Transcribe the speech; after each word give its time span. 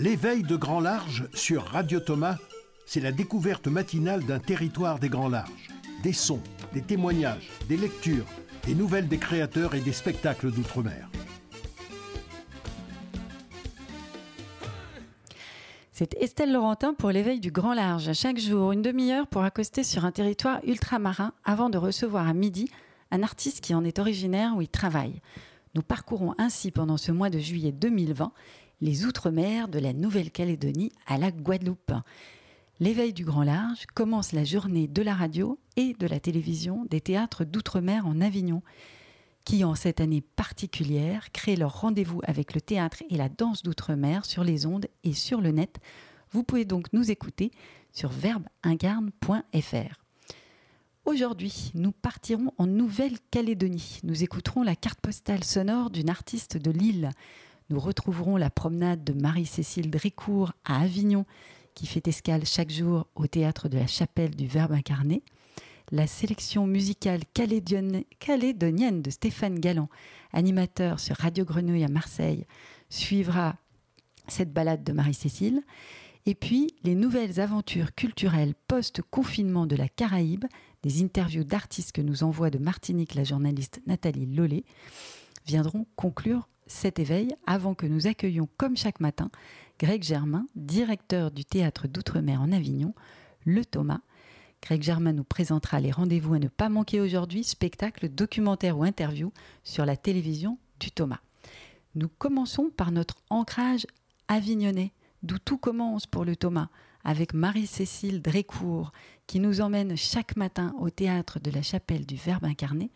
L'éveil 0.00 0.42
de 0.42 0.56
Grand 0.56 0.80
Large 0.80 1.28
sur 1.34 1.62
Radio 1.62 2.00
Thomas, 2.00 2.36
c'est 2.84 3.00
la 3.00 3.12
découverte 3.12 3.68
matinale 3.68 4.24
d'un 4.24 4.40
territoire 4.40 4.98
des 4.98 5.08
Grands 5.08 5.28
Larges. 5.28 5.68
Des 6.02 6.12
sons, 6.12 6.42
des 6.72 6.82
témoignages, 6.82 7.48
des 7.68 7.76
lectures, 7.76 8.26
des 8.66 8.74
nouvelles 8.74 9.06
des 9.06 9.18
créateurs 9.18 9.76
et 9.76 9.80
des 9.80 9.92
spectacles 9.92 10.50
d'outre-mer. 10.50 11.08
C'est 15.92 16.14
Estelle 16.14 16.52
Laurentin 16.52 16.92
pour 16.94 17.12
l'éveil 17.12 17.38
du 17.38 17.52
grand 17.52 17.72
large. 17.72 18.12
Chaque 18.14 18.38
jour, 18.38 18.72
une 18.72 18.82
demi-heure 18.82 19.28
pour 19.28 19.44
accoster 19.44 19.84
sur 19.84 20.04
un 20.04 20.10
territoire 20.10 20.58
ultramarin 20.66 21.32
avant 21.44 21.70
de 21.70 21.78
recevoir 21.78 22.26
à 22.26 22.34
midi 22.34 22.68
un 23.12 23.22
artiste 23.22 23.60
qui 23.60 23.76
en 23.76 23.84
est 23.84 24.00
originaire 24.00 24.56
où 24.56 24.60
il 24.60 24.68
travaille. 24.68 25.20
Nous 25.76 25.82
parcourons 25.82 26.34
ainsi 26.38 26.70
pendant 26.70 26.96
ce 26.96 27.12
mois 27.12 27.30
de 27.30 27.38
juillet 27.38 27.72
2020 27.72 28.32
les 28.84 29.06
outre-mer 29.06 29.66
de 29.68 29.78
la 29.78 29.94
Nouvelle-Calédonie 29.94 30.92
à 31.06 31.16
la 31.16 31.30
Guadeloupe. 31.30 31.94
L'éveil 32.80 33.14
du 33.14 33.24
grand 33.24 33.42
large 33.42 33.86
commence 33.94 34.32
la 34.32 34.44
journée 34.44 34.88
de 34.88 35.00
la 35.00 35.14
radio 35.14 35.58
et 35.76 35.94
de 35.94 36.06
la 36.06 36.20
télévision 36.20 36.84
des 36.90 37.00
théâtres 37.00 37.46
d'outre-mer 37.46 38.06
en 38.06 38.20
Avignon, 38.20 38.62
qui 39.46 39.64
en 39.64 39.74
cette 39.74 40.02
année 40.02 40.20
particulière 40.20 41.32
créent 41.32 41.56
leur 41.56 41.80
rendez-vous 41.80 42.20
avec 42.24 42.52
le 42.52 42.60
théâtre 42.60 43.02
et 43.08 43.16
la 43.16 43.30
danse 43.30 43.62
d'outre-mer 43.62 44.26
sur 44.26 44.44
les 44.44 44.66
ondes 44.66 44.86
et 45.02 45.14
sur 45.14 45.40
le 45.40 45.52
net. 45.52 45.78
Vous 46.30 46.44
pouvez 46.44 46.66
donc 46.66 46.92
nous 46.92 47.10
écouter 47.10 47.52
sur 47.90 48.10
verbeingarne.fr. 48.10 50.04
Aujourd'hui, 51.06 51.72
nous 51.72 51.92
partirons 51.92 52.52
en 52.58 52.66
Nouvelle-Calédonie. 52.66 54.00
Nous 54.02 54.22
écouterons 54.22 54.62
la 54.62 54.76
carte 54.76 55.00
postale 55.00 55.42
sonore 55.42 55.88
d'une 55.88 56.10
artiste 56.10 56.58
de 56.58 56.70
Lille. 56.70 57.08
Nous 57.70 57.80
retrouverons 57.80 58.36
la 58.36 58.50
promenade 58.50 59.04
de 59.04 59.14
Marie-Cécile 59.14 59.90
Drécourt 59.90 60.52
à 60.66 60.82
Avignon, 60.82 61.24
qui 61.74 61.86
fait 61.86 62.06
escale 62.06 62.44
chaque 62.44 62.70
jour 62.70 63.06
au 63.14 63.26
théâtre 63.26 63.70
de 63.70 63.78
la 63.78 63.86
Chapelle 63.86 64.36
du 64.36 64.46
Verbe 64.46 64.72
incarné. 64.72 65.22
La 65.90 66.06
sélection 66.06 66.66
musicale 66.66 67.22
calédonienne 67.32 69.02
de 69.02 69.10
Stéphane 69.10 69.58
Galland, 69.58 69.88
animateur 70.34 71.00
sur 71.00 71.16
Radio 71.16 71.46
Grenouille 71.46 71.84
à 71.84 71.88
Marseille, 71.88 72.46
suivra 72.90 73.56
cette 74.28 74.52
balade 74.52 74.84
de 74.84 74.92
Marie-Cécile. 74.92 75.62
Et 76.26 76.34
puis, 76.34 76.74
les 76.82 76.94
nouvelles 76.94 77.40
aventures 77.40 77.94
culturelles 77.94 78.54
post-confinement 78.68 79.66
de 79.66 79.76
la 79.76 79.88
Caraïbe, 79.88 80.44
des 80.82 81.02
interviews 81.02 81.44
d'artistes 81.44 81.92
que 81.92 82.02
nous 82.02 82.24
envoie 82.24 82.50
de 82.50 82.58
Martinique 82.58 83.14
la 83.14 83.24
journaliste 83.24 83.80
Nathalie 83.86 84.26
Lollet, 84.26 84.64
viendront 85.46 85.86
conclure 85.96 86.46
cet 86.66 86.98
éveil 86.98 87.34
avant 87.46 87.74
que 87.74 87.86
nous 87.86 88.06
accueillions, 88.06 88.48
comme 88.56 88.76
chaque 88.76 89.00
matin, 89.00 89.30
Greg 89.78 90.02
Germain, 90.02 90.46
directeur 90.54 91.30
du 91.30 91.44
théâtre 91.44 91.88
d'outre-mer 91.88 92.40
en 92.40 92.52
Avignon, 92.52 92.94
le 93.44 93.64
Thomas. 93.64 94.00
Greg 94.62 94.82
Germain 94.82 95.12
nous 95.12 95.24
présentera 95.24 95.80
les 95.80 95.90
rendez-vous 95.90 96.34
à 96.34 96.38
ne 96.38 96.48
pas 96.48 96.68
manquer 96.68 97.00
aujourd'hui, 97.00 97.44
spectacles, 97.44 98.08
documentaires 98.08 98.78
ou 98.78 98.84
interviews 98.84 99.32
sur 99.62 99.84
la 99.84 99.96
télévision 99.96 100.58
du 100.80 100.90
Thomas. 100.90 101.20
Nous 101.94 102.08
commençons 102.08 102.70
par 102.74 102.90
notre 102.90 103.16
ancrage 103.30 103.86
avignonnais 104.28 104.92
d'où 105.22 105.38
tout 105.38 105.58
commence 105.58 106.06
pour 106.06 106.24
le 106.24 106.36
Thomas, 106.36 106.68
avec 107.02 107.34
Marie-Cécile 107.34 108.22
Drécourt, 108.22 108.92
qui 109.26 109.40
nous 109.40 109.60
emmène 109.60 109.96
chaque 109.96 110.36
matin 110.36 110.74
au 110.78 110.90
théâtre 110.90 111.40
de 111.40 111.50
la 111.50 111.62
chapelle 111.62 112.06
du 112.06 112.16
Verbe 112.16 112.44
incarné, 112.44 112.90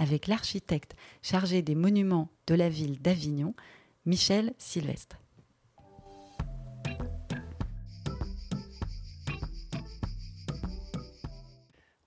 avec 0.00 0.26
l'architecte 0.26 0.96
chargé 1.22 1.62
des 1.62 1.76
monuments 1.76 2.30
de 2.46 2.54
la 2.54 2.68
ville 2.68 3.00
d'Avignon, 3.00 3.54
Michel 4.06 4.54
Sylvestre. 4.58 5.18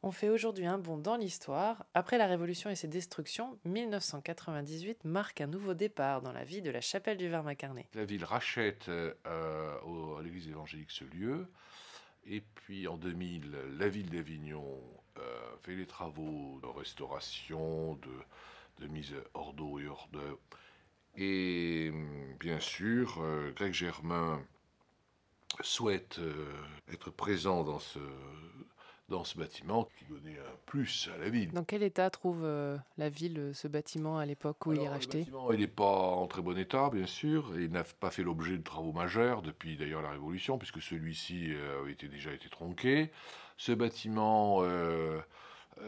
On 0.05 0.11
fait 0.11 0.27
aujourd'hui 0.27 0.66
un 0.66 0.80
bond 0.80 0.97
dans 0.97 1.16
l'histoire. 1.16 1.85
Après 1.94 2.17
la 2.17 2.28
Révolution 2.28 2.69
et 2.69 2.75
ses 2.75 2.90
destructions, 2.90 3.57
1998 3.63 5.06
marque 5.06 5.40
un 5.40 5.47
nouveau 5.47 5.73
départ 5.73 6.22
dans 6.22 6.34
la 6.34 6.44
vie 6.44 6.62
de 6.62 6.72
la 6.72 6.81
chapelle 6.81 7.17
du 7.17 7.29
Verbe-Incarné. 7.29 7.88
La 7.94 8.03
ville 8.03 8.25
rachète 8.25 8.90
euh, 8.90 9.13
à 9.23 10.22
l'église 10.22 10.50
évangélique 10.50 10.91
ce 10.91 11.06
lieu. 11.06 11.47
Et 12.25 12.41
puis 12.41 12.88
en 12.88 12.97
2000, 12.97 13.51
la 13.78 13.88
ville 13.88 14.09
d'Avignon 14.09 14.66
euh, 15.19 15.56
fait 15.62 15.75
les 15.75 15.85
travaux 15.85 16.59
de 16.62 16.68
restauration, 16.68 17.96
de, 17.96 18.88
mise 18.88 19.13
hors 19.34 19.53
d'eau 19.53 19.79
et 19.79 19.88
hors 19.88 20.09
d'œuvre. 20.12 20.40
Et 21.16 21.91
bien 22.40 22.59
sûr, 22.59 23.22
euh, 23.22 23.52
Greg 23.56 23.73
Germain 23.73 24.44
souhaite 25.62 26.19
être 26.91 27.12
présent 27.12 27.63
dans 27.63 27.79
ce, 27.79 28.00
dans 29.09 29.24
ce 29.24 29.38
bâtiment 29.38 29.88
qui 29.97 30.06
donnait 30.06 30.38
un 30.38 30.56
plus 30.66 31.09
à 31.14 31.18
la 31.18 31.30
ville. 31.30 31.52
Dans 31.52 31.64
quel 31.64 31.84
état 31.84 32.09
trouve 32.09 32.41
euh, 32.44 32.78
la 32.97 33.09
ville 33.09 33.38
euh, 33.38 33.53
ce 33.53 33.68
bâtiment 33.68 34.18
à 34.18 34.25
l'époque 34.25 34.66
où 34.66 34.74
il 34.74 34.81
est 34.81 34.90
racheté 34.90 35.19
Le 35.19 35.24
bâtiment, 35.25 35.52
il 35.52 35.59
n'est 35.59 35.68
pas 35.68 35.84
en 35.84 36.28
très 36.28 36.41
bon 36.41 36.58
état, 36.58 36.90
bien 36.90 37.06
sûr. 37.06 37.52
il 37.59 37.72
n'a 37.72 37.84
pas 37.84 38.12
fait 38.12 38.24
l'objet 38.24 38.58
de 38.58 38.64
travaux 38.64 38.94
majeurs 38.94 39.41
depuis 39.41 39.78
d'ailleurs 39.78 40.02
la 40.02 40.12
Révolution, 40.12 40.58
puisque 40.58 40.81
celui-ci 40.81 41.53
euh, 41.53 41.81
avait 41.81 41.91
été, 41.91 42.08
déjà 42.08 42.31
été 42.31 42.50
tronqué. 42.50 43.12
Ce 43.58 43.72
bâtiment 43.72 44.64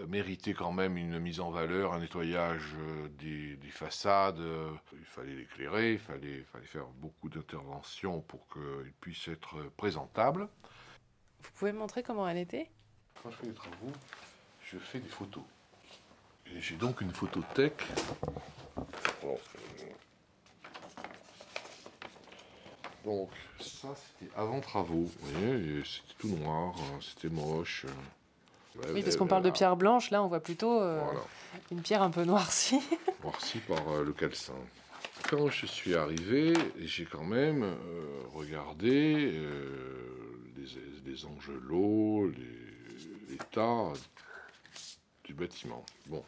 méritait 0.07 0.53
quand 0.53 0.71
même 0.71 0.97
une 0.97 1.19
mise 1.19 1.39
en 1.39 1.49
valeur, 1.49 1.93
un 1.93 1.99
nettoyage 1.99 2.75
des, 3.17 3.57
façades. 3.71 4.39
il 4.93 5.03
fallait 5.03 5.35
l'éclairer, 5.35 5.93
il 5.93 5.99
fallait, 5.99 6.43
fallait 6.43 6.67
faire 6.67 6.87
beaucoup 6.97 7.27
d'interventions 7.27 8.21
pour 8.21 8.47
qu'il 8.49 8.93
puisse 9.01 9.27
être 9.27 9.57
présentable. 9.77 10.47
Vous 11.41 11.51
pouvez 11.55 11.71
me 11.71 11.79
montrer 11.79 12.03
comment 12.03 12.27
elle 12.27 12.37
était? 12.37 12.69
Quand 13.21 13.31
je 13.31 13.35
fais 13.37 13.47
des 13.47 13.53
travaux, 13.53 13.91
je 14.63 14.77
fais 14.77 14.99
des 14.99 15.09
photos. 15.09 15.43
Et 16.47 16.61
j'ai 16.61 16.75
donc 16.75 17.01
une 17.01 17.11
photothèque. 17.11 17.83
Donc 23.03 23.29
ça 23.59 23.89
c'était 23.95 24.31
avant 24.35 24.59
travaux, 24.61 25.03
vous 25.03 25.11
voyez, 25.21 25.83
c'était 25.83 26.15
tout 26.17 26.29
noir, 26.29 26.73
hein, 26.75 26.99
c'était 27.01 27.33
moche. 27.33 27.85
oui, 28.93 29.03
parce 29.03 29.15
qu'on 29.15 29.27
parle 29.27 29.43
de 29.43 29.51
pierre 29.51 29.75
blanche, 29.75 30.09
là 30.09 30.23
on 30.23 30.27
voit 30.27 30.39
plutôt 30.39 30.81
euh, 30.81 31.01
une 31.71 31.81
pierre 31.81 32.01
un 32.01 32.09
peu 32.09 32.23
noircie. 32.23 32.81
noircie 33.23 33.59
par 33.59 33.87
euh, 33.89 34.03
le 34.03 34.11
calcin. 34.11 34.53
Quand 35.29 35.49
je 35.49 35.67
suis 35.67 35.95
arrivé, 35.95 36.53
j'ai 36.79 37.05
quand 37.05 37.23
même 37.23 37.63
euh, 37.63 38.23
regardé 38.33 39.31
les, 40.57 40.65
les 41.05 41.25
angelots, 41.25 42.27
les, 42.29 42.74
l'état 43.29 43.93
du 45.23 45.33
bâtiment. 45.33 45.85
Bon. 46.07 46.23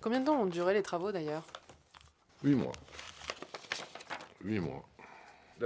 Combien 0.00 0.20
de 0.20 0.26
temps 0.26 0.40
ont 0.40 0.46
duré 0.46 0.74
les 0.74 0.82
travaux 0.82 1.12
d'ailleurs? 1.12 1.44
Huit 2.42 2.54
mois. 2.54 2.72
Huit 4.42 4.60
mois. 4.60 4.88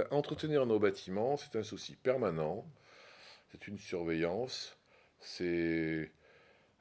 Entretenir 0.09 0.65
nos 0.65 0.79
bâtiments, 0.79 1.37
c'est 1.37 1.57
un 1.57 1.63
souci 1.63 1.95
permanent, 1.95 2.65
c'est 3.51 3.67
une 3.67 3.77
surveillance, 3.77 4.77
c'est 5.19 6.11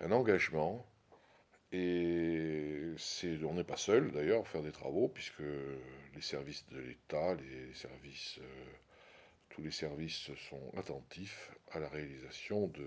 un 0.00 0.12
engagement, 0.12 0.86
et 1.72 2.94
on 3.44 3.54
n'est 3.54 3.64
pas 3.64 3.76
seul 3.76 4.12
d'ailleurs 4.12 4.42
à 4.42 4.44
faire 4.44 4.62
des 4.62 4.72
travaux, 4.72 5.08
puisque 5.08 5.42
les 6.14 6.20
services 6.20 6.66
de 6.68 6.78
l'État, 6.78 7.34
les 7.34 7.74
services 7.74 8.38
euh, 8.40 8.64
tous 9.50 9.62
les 9.62 9.70
services 9.70 10.30
sont 10.48 10.72
attentifs 10.76 11.52
à 11.72 11.78
la 11.78 11.88
réalisation 11.88 12.68
de, 12.68 12.86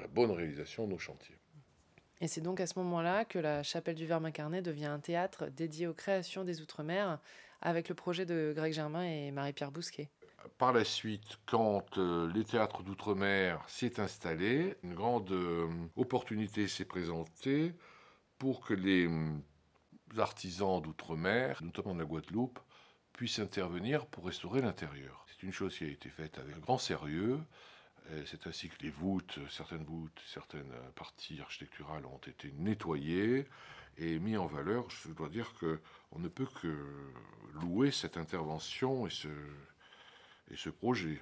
la 0.00 0.06
bonne 0.06 0.30
réalisation 0.30 0.86
de 0.86 0.92
nos 0.92 0.98
chantiers. 0.98 1.38
Et 2.20 2.28
c'est 2.28 2.40
donc 2.40 2.60
à 2.60 2.66
ce 2.66 2.78
moment-là 2.78 3.24
que 3.24 3.38
la 3.38 3.62
Chapelle 3.62 3.96
du 3.96 4.06
Verbe 4.06 4.24
incarné 4.24 4.62
devient 4.62 4.86
un 4.86 5.00
théâtre 5.00 5.48
dédié 5.48 5.86
aux 5.86 5.94
créations 5.94 6.44
des 6.44 6.62
Outre-mer, 6.62 7.18
avec 7.60 7.88
le 7.88 7.94
projet 7.94 8.24
de 8.24 8.52
Greg 8.54 8.72
Germain 8.72 9.04
et 9.04 9.30
Marie-Pierre 9.30 9.72
Bousquet. 9.72 10.08
Par 10.58 10.72
la 10.72 10.84
suite, 10.84 11.38
quand 11.46 11.98
euh, 11.98 12.30
les 12.32 12.44
théâtres 12.44 12.82
d'outre-mer 12.82 13.62
s'est 13.66 13.98
installé, 13.98 14.74
une 14.82 14.94
grande 14.94 15.30
euh, 15.32 15.68
opportunité 15.96 16.68
s'est 16.68 16.84
présentée 16.84 17.72
pour 18.38 18.60
que 18.60 18.74
les 18.74 19.06
euh, 19.06 19.32
artisans 20.18 20.82
d'outre-mer, 20.82 21.62
notamment 21.62 21.94
de 21.94 22.00
la 22.00 22.04
Guadeloupe, 22.04 22.60
puissent 23.12 23.38
intervenir 23.38 24.06
pour 24.06 24.26
restaurer 24.26 24.60
l'intérieur. 24.60 25.23
Une 25.44 25.52
chose 25.52 25.76
qui 25.76 25.84
a 25.84 25.88
été 25.88 26.08
faite 26.08 26.38
avec 26.38 26.58
grand 26.60 26.78
sérieux. 26.78 27.38
C'est 28.24 28.46
ainsi 28.46 28.70
que 28.70 28.82
les 28.82 28.88
voûtes, 28.88 29.38
certaines 29.50 29.84
voûtes, 29.84 30.18
certaines 30.26 30.72
parties 30.94 31.38
architecturales 31.42 32.06
ont 32.06 32.20
été 32.26 32.50
nettoyées 32.52 33.46
et 33.98 34.18
mises 34.18 34.38
en 34.38 34.46
valeur. 34.46 34.88
Je 34.88 35.10
dois 35.10 35.28
dire 35.28 35.52
qu'on 35.60 36.18
ne 36.18 36.28
peut 36.28 36.48
que 36.62 36.74
louer 37.60 37.90
cette 37.90 38.16
intervention 38.16 39.06
et 39.06 39.10
ce 40.56 40.70
projet. 40.70 41.20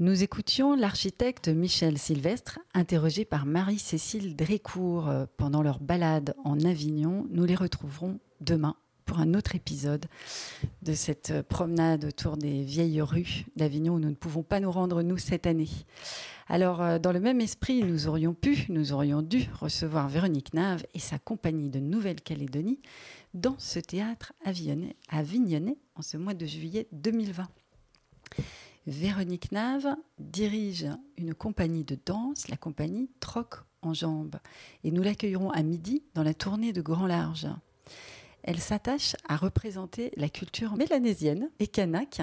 Nous 0.00 0.24
écoutions 0.24 0.74
l'architecte 0.74 1.46
Michel 1.46 1.98
Sylvestre, 1.98 2.58
interrogé 2.74 3.24
par 3.24 3.46
Marie-Cécile 3.46 4.34
Drécourt 4.34 5.08
euh, 5.08 5.26
pendant 5.36 5.62
leur 5.62 5.78
balade 5.78 6.34
en 6.42 6.58
Avignon. 6.62 7.28
Nous 7.30 7.44
les 7.44 7.54
retrouverons 7.54 8.18
demain 8.40 8.74
pour 9.04 9.20
un 9.20 9.34
autre 9.34 9.54
épisode 9.54 10.06
de 10.82 10.94
cette 10.94 11.42
promenade 11.42 12.06
autour 12.06 12.36
des 12.36 12.64
vieilles 12.64 13.02
rues 13.02 13.46
d'Avignon 13.54 13.94
où 13.94 13.98
nous 14.00 14.10
ne 14.10 14.16
pouvons 14.16 14.42
pas 14.42 14.58
nous 14.58 14.72
rendre, 14.72 15.02
nous, 15.02 15.16
cette 15.16 15.46
année. 15.46 15.70
Alors, 16.48 16.82
euh, 16.82 16.98
dans 16.98 17.12
le 17.12 17.20
même 17.20 17.40
esprit, 17.40 17.84
nous 17.84 18.08
aurions 18.08 18.34
pu, 18.34 18.66
nous 18.70 18.92
aurions 18.92 19.22
dû 19.22 19.48
recevoir 19.60 20.08
Véronique 20.08 20.54
Nave 20.54 20.84
et 20.94 20.98
sa 20.98 21.20
compagnie 21.20 21.70
de 21.70 21.78
Nouvelle-Calédonie 21.78 22.80
dans 23.32 23.54
ce 23.58 23.78
théâtre 23.78 24.32
avignonnais 24.44 25.76
en 25.94 26.02
ce 26.02 26.16
mois 26.16 26.34
de 26.34 26.46
juillet 26.46 26.88
2020. 26.90 27.46
Véronique 28.86 29.50
Nave 29.50 29.96
dirige 30.18 30.86
une 31.16 31.34
compagnie 31.34 31.84
de 31.84 31.98
danse, 32.04 32.48
la 32.48 32.58
compagnie 32.58 33.08
Troc 33.18 33.56
en 33.80 33.94
jambes, 33.94 34.36
et 34.82 34.90
nous 34.90 35.02
l'accueillerons 35.02 35.50
à 35.50 35.62
midi 35.62 36.02
dans 36.14 36.22
la 36.22 36.34
tournée 36.34 36.72
de 36.72 36.82
Grand 36.82 37.06
Large. 37.06 37.48
Elle 38.42 38.60
s'attache 38.60 39.16
à 39.26 39.36
représenter 39.36 40.12
la 40.16 40.28
culture 40.28 40.76
mélanésienne 40.76 41.50
et 41.60 41.66
kanak, 41.66 42.20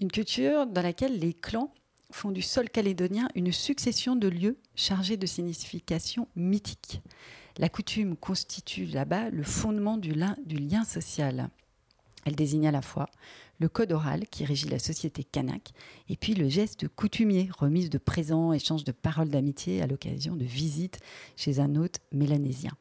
une 0.00 0.10
culture 0.10 0.66
dans 0.66 0.82
laquelle 0.82 1.18
les 1.18 1.34
clans 1.34 1.72
font 2.10 2.30
du 2.30 2.42
sol 2.42 2.70
calédonien 2.70 3.28
une 3.34 3.52
succession 3.52 4.16
de 4.16 4.28
lieux 4.28 4.58
chargés 4.74 5.16
de 5.18 5.26
significations 5.26 6.28
mythiques. 6.34 7.02
La 7.58 7.68
coutume 7.68 8.16
constitue 8.16 8.86
là-bas 8.86 9.28
le 9.28 9.42
fondement 9.42 9.98
du 9.98 10.12
lien 10.12 10.84
social. 10.84 11.50
Elle 12.24 12.36
désigne 12.36 12.68
à 12.68 12.72
la 12.72 12.82
fois 12.82 13.08
le 13.58 13.68
code 13.68 13.92
oral 13.92 14.26
qui 14.28 14.44
régit 14.44 14.68
la 14.68 14.78
société 14.78 15.22
kanak, 15.22 15.72
et 16.08 16.16
puis 16.16 16.34
le 16.34 16.48
geste 16.48 16.88
coutumier, 16.88 17.48
remise 17.56 17.90
de 17.90 17.98
présents, 17.98 18.52
échange 18.52 18.82
de 18.84 18.92
paroles 18.92 19.28
d'amitié 19.28 19.82
à 19.82 19.86
l'occasion 19.86 20.34
de 20.34 20.44
visites 20.44 20.98
chez 21.36 21.60
un 21.60 21.76
hôte 21.76 22.00
mélanésien. 22.10 22.72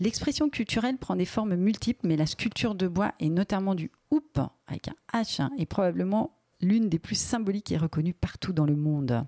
L'expression 0.00 0.48
culturelle 0.48 0.98
prend 0.98 1.16
des 1.16 1.24
formes 1.24 1.56
multiples, 1.56 2.06
mais 2.06 2.16
la 2.16 2.26
sculpture 2.26 2.74
de 2.74 2.88
bois, 2.88 3.12
et 3.20 3.28
notamment 3.28 3.74
du 3.74 3.90
hoop 4.10 4.40
avec 4.66 4.88
un 4.88 4.94
H, 5.12 5.42
hein, 5.42 5.50
est 5.58 5.66
probablement 5.66 6.36
l'une 6.60 6.88
des 6.88 6.98
plus 6.98 7.18
symboliques 7.18 7.72
et 7.72 7.76
reconnues 7.76 8.14
partout 8.14 8.52
dans 8.52 8.66
le 8.66 8.76
monde. 8.76 9.26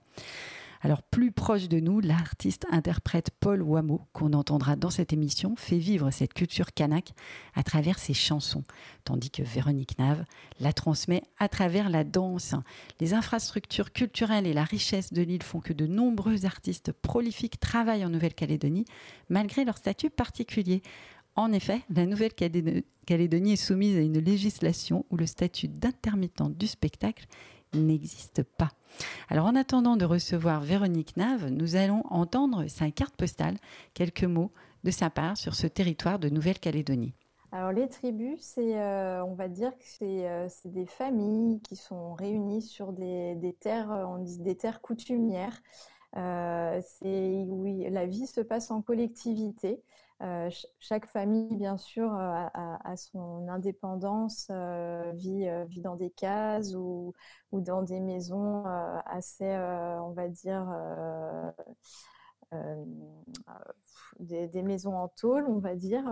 Alors 0.82 1.02
plus 1.02 1.32
proche 1.32 1.69
de 1.69 1.81
nous, 1.81 2.00
l'artiste-interprète 2.00 3.31
Paul 3.40 3.62
Wameau, 3.62 4.02
qu'on 4.12 4.32
entendra 4.32 4.76
dans 4.76 4.90
cette 4.90 5.12
émission, 5.12 5.55
fait 5.56 5.78
vivre 5.78 6.11
cette 6.11 6.34
culture 6.34 6.73
kanak 6.73 7.12
à 7.55 7.62
travers 7.62 7.99
ses 7.99 8.14
chansons, 8.14 8.64
tandis 9.05 9.31
que 9.31 9.43
Véronique 9.43 9.99
Nave 9.99 10.25
la 10.61 10.73
transmet 10.73 11.23
à 11.38 11.49
travers 11.49 11.88
la 11.88 12.05
danse. 12.05 12.55
Les 13.00 13.14
infrastructures 13.14 13.93
culturelles 13.93 14.46
et 14.46 14.52
la 14.52 14.64
richesse 14.64 15.12
de 15.12 15.23
l'île 15.23 15.43
font 15.43 15.61
que 15.61 15.73
de 15.73 15.87
nombreux 15.87 16.44
artistes 16.44 16.93
prolifiques 16.93 17.58
travaillent 17.58 18.05
en 18.05 18.11
Nouvelle-Calédonie, 18.11 18.84
malgré 19.28 19.64
leur 19.64 19.78
statut 19.78 20.11
particulier. 20.11 20.82
En 21.34 21.52
effet, 21.52 21.82
la 21.90 22.06
Nouvelle-Calédonie 22.06 23.52
est 23.52 23.56
soumise 23.56 23.96
à 23.96 24.00
une 24.00 24.19
législation 24.19 25.05
où 25.11 25.17
le 25.17 25.26
statut 25.26 25.69
d'intermittent 25.69 26.56
du 26.56 26.67
spectacle 26.67 27.26
n'existe 27.84 28.43
pas. 28.43 28.70
Alors 29.28 29.46
en 29.46 29.56
attendant 29.56 29.96
de 29.96 30.05
recevoir 30.05 30.61
Véronique 30.61 31.17
Nave, 31.17 31.49
nous 31.49 31.76
allons 31.76 32.02
entendre 32.11 32.67
sa 32.69 32.90
carte 32.90 33.17
postale, 33.17 33.56
quelques 33.94 34.25
mots 34.25 34.52
de 34.84 34.90
sa 34.90 35.11
part 35.11 35.37
sur 35.37 35.55
ce 35.55 35.67
territoire 35.67 36.19
de 36.19 36.28
Nouvelle-Calédonie. 36.28 37.14
Alors 37.52 37.73
les 37.73 37.88
tribus, 37.88 38.40
c'est, 38.40 38.78
euh, 38.78 39.25
on 39.25 39.34
va 39.34 39.49
dire 39.49 39.70
que 39.78 39.84
c'est, 39.84 40.28
euh, 40.28 40.49
des 40.64 40.87
familles 40.87 41.61
qui 41.62 41.76
sont 41.76 42.14
réunies 42.14 42.62
sur 42.62 42.93
des, 42.93 43.56
terres, 43.61 43.88
on 44.08 44.19
dit 44.19 44.38
des 44.38 44.56
terres 44.56 44.81
coutumières. 44.81 45.62
Euh, 46.17 46.81
c'est 46.82 47.44
où 47.46 47.64
la 47.90 48.06
vie 48.06 48.26
se 48.26 48.40
passe 48.40 48.70
en 48.70 48.82
collectivité. 48.82 49.82
Euh, 50.23 50.49
chaque 50.79 51.07
famille, 51.07 51.55
bien 51.57 51.77
sûr, 51.77 52.13
euh, 52.15 52.47
a, 52.55 52.97
son 52.97 53.49
indépendance, 53.49 54.49
euh, 54.51 55.13
vit, 55.15 55.47
vit, 55.69 55.83
dans 55.83 55.97
des 55.97 56.11
cases 56.11 56.75
ou, 56.75 57.13
dans 57.53 57.83
des 57.83 58.01
maisons 58.01 58.65
assez, 59.05 59.47
on 59.47 60.13
va 60.13 60.29
dire, 60.29 60.67
des, 64.21 64.63
maisons 64.63 64.97
en 64.97 65.09
tôle, 65.09 65.45
on 65.49 65.59
va 65.59 65.75
dire, 65.75 66.05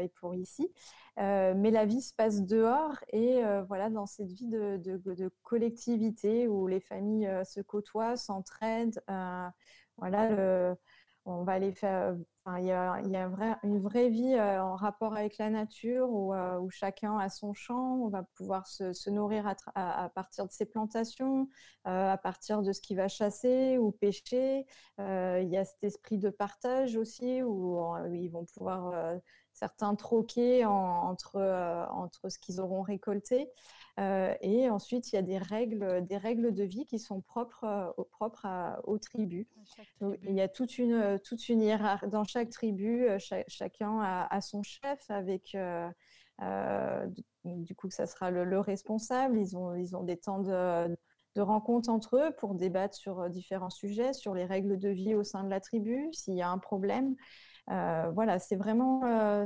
et 0.00 0.08
pour 0.08 0.34
ici. 0.34 0.70
mais 1.16 1.70
la 1.70 1.86
vie 1.86 2.02
se 2.02 2.14
passe 2.14 2.42
dehors 2.42 2.96
et 3.12 3.42
voilà, 3.68 3.90
dans 3.90 4.06
cette 4.06 4.32
vie 4.32 4.48
de, 4.48 5.30
collectivité 5.42 6.48
où 6.48 6.66
les 6.66 6.80
familles 6.80 7.30
se 7.44 7.60
côtoient, 7.60 8.16
s'entraident. 8.16 9.00
voilà, 9.96 10.76
on 11.24 11.42
va 11.42 11.52
aller 11.52 11.72
faire 11.72 12.16
il 12.58 12.66
y 12.66 12.70
a, 12.70 13.00
une 13.64 13.80
vraie 13.80 14.08
vie 14.08 14.34
euh, 14.34 14.62
en 14.62 14.76
rapport 14.76 15.14
avec 15.16 15.36
la 15.38 15.50
nature 15.50 16.08
euh, 16.32 16.58
où, 16.58 16.70
chacun 16.70 17.18
a 17.18 17.28
son 17.28 17.54
champ, 17.54 17.96
on 17.96 18.08
va 18.08 18.22
pouvoir 18.36 18.66
se, 18.66 19.10
nourrir 19.10 19.52
à, 19.74 20.08
partir 20.14 20.46
de 20.46 20.52
ses 20.52 20.66
plantations, 20.66 21.48
euh, 21.86 22.12
à 22.12 22.16
partir 22.16 22.62
de 22.62 22.72
ce 22.72 22.80
qu'il 22.80 22.96
va 22.96 23.08
chasser 23.08 23.78
ou 23.78 23.90
pêcher. 23.90 24.66
il 24.98 25.48
y 25.48 25.56
a 25.56 25.64
cet 25.64 25.82
esprit 25.82 26.18
de 26.18 26.30
partage 26.30 26.96
aussi 26.96 27.42
où, 27.42 27.80
ils 28.12 28.28
vont 28.28 28.44
pouvoir 28.44 29.18
certains 29.56 29.94
troquer 29.94 30.64
entre, 30.64 31.40
entre 31.90 32.28
ce 32.28 32.38
qu'ils 32.38 32.60
auront 32.60 32.82
récolté. 32.82 33.48
et 33.98 34.68
ensuite, 34.70 35.12
il 35.12 35.16
y 35.16 35.18
a 35.18 35.22
des 35.22 35.38
règles, 35.38 36.04
des 36.06 36.18
règles 36.18 36.52
de 36.52 36.64
vie 36.64 36.84
qui 36.84 36.98
sont 36.98 37.20
propres, 37.20 37.94
propres 38.10 38.46
aux 38.84 38.98
tribus. 38.98 39.46
il 40.00 40.34
y 40.34 40.40
a 40.40 40.48
toute 40.48 40.78
une, 40.78 41.18
toute 41.24 41.48
une 41.48 41.62
hiérarchie 41.62 42.06
dans 42.06 42.24
chaque 42.24 42.50
tribu, 42.50 43.08
euh, 43.08 43.18
chacun 43.48 44.00
a, 44.00 44.40
son 44.40 44.62
chef 44.62 45.10
avec. 45.10 45.54
Euh, 45.54 45.90
euh, 46.42 47.06
du 47.44 47.74
coup, 47.74 47.90
ça 47.90 48.06
sera 48.06 48.30
le, 48.30 48.60
responsable. 48.60 49.38
Ils 49.38 49.56
ont, 49.56 49.74
ils 49.74 49.96
ont 49.96 50.02
des 50.02 50.16
temps 50.16 50.40
de, 50.40 50.96
de 51.36 51.40
rencontres 51.40 51.90
entre 51.90 52.16
eux 52.16 52.30
pour 52.38 52.54
débattre 52.54 52.96
sur 52.96 53.30
différents 53.30 53.70
sujets, 53.70 54.12
sur 54.12 54.34
les 54.34 54.44
règles 54.44 54.78
de 54.78 54.88
vie 54.88 55.14
au 55.14 55.22
sein 55.22 55.44
de 55.44 55.50
la 55.50 55.60
tribu, 55.60 56.08
s'il 56.12 56.34
y 56.34 56.42
a 56.42 56.50
un 56.50 56.58
problème. 56.58 57.14
voilà, 57.68 58.38
c'est 58.38 58.56
vraiment, 58.56 59.44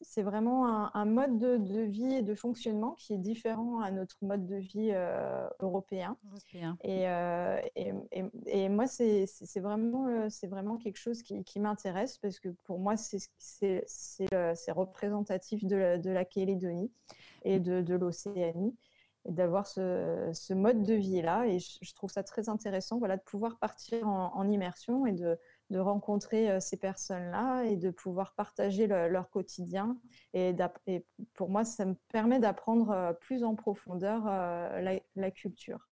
c'est 0.00 0.22
vraiment 0.22 0.94
un, 0.94 1.04
mode 1.04 1.38
de, 1.38 1.80
vie 1.80 2.14
et 2.14 2.22
de 2.22 2.34
fonctionnement 2.34 2.92
qui 2.92 3.12
est 3.14 3.18
différent 3.18 3.80
à 3.80 3.90
notre 3.90 4.16
mode 4.22 4.46
de 4.46 4.56
vie 4.56 4.90
euh, 4.92 5.48
européen. 5.60 6.16
Euh, 6.84 7.60
et, 7.74 7.92
et, 8.12 8.24
et, 8.46 8.68
moi, 8.68 8.86
c'est 8.86 9.26
vraiment, 9.56 10.08
euh, 10.08 10.28
vraiment 10.44 10.76
quelque 10.76 10.98
chose 10.98 11.22
qui, 11.22 11.60
m'intéresse 11.60 12.18
parce 12.18 12.40
que 12.40 12.48
pour 12.64 12.78
moi, 12.78 12.96
c'est 12.96 13.30
représentatif 14.68 15.64
de 15.64 15.76
la, 15.76 15.98
de 15.98 16.10
la 16.10 16.24
Calédonie 16.24 16.90
et 17.44 17.60
de, 17.60 17.80
de 17.80 17.94
l'Océanie 17.94 18.74
d'avoir 19.26 19.66
ce, 19.66 20.52
mode 20.52 20.82
de 20.82 20.94
vie-là. 20.94 21.46
Et 21.46 21.58
je, 21.58 21.94
trouve 21.94 22.10
ça 22.10 22.22
très 22.22 22.48
intéressant 22.48 22.98
voilà, 22.98 23.16
de 23.16 23.22
pouvoir 23.22 23.58
partir 23.58 24.06
en, 24.06 24.48
immersion 24.48 25.06
et 25.06 25.12
de, 25.12 25.38
de 25.70 25.78
rencontrer 25.78 26.50
euh, 26.50 26.60
ces 26.60 26.76
personnes-là 26.76 27.64
et 27.64 27.76
de 27.76 27.90
pouvoir 27.90 28.34
partager 28.34 28.86
leur 28.86 29.30
quotidien. 29.30 29.96
Et, 30.34 30.54
pour 31.34 31.48
moi, 31.48 31.64
ça 31.64 31.84
me 31.84 31.94
permet 32.12 32.38
d'apprendre 32.38 32.90
euh, 32.90 33.12
plus 33.12 33.44
en 33.44 33.54
profondeur 33.54 34.22
euh, 34.26 34.98
la, 35.16 35.30
culture. 35.30 35.88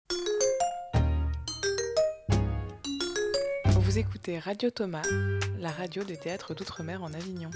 Vous 3.80 4.00
écoutez 4.00 4.40
Radio 4.40 4.70
Thomas, 4.70 5.04
la 5.58 5.72
radio 5.72 6.04
des 6.04 6.18
théâtres 6.18 6.54
d'outre-mer 6.54 7.04
en 7.04 7.14
Avignon. 7.14 7.50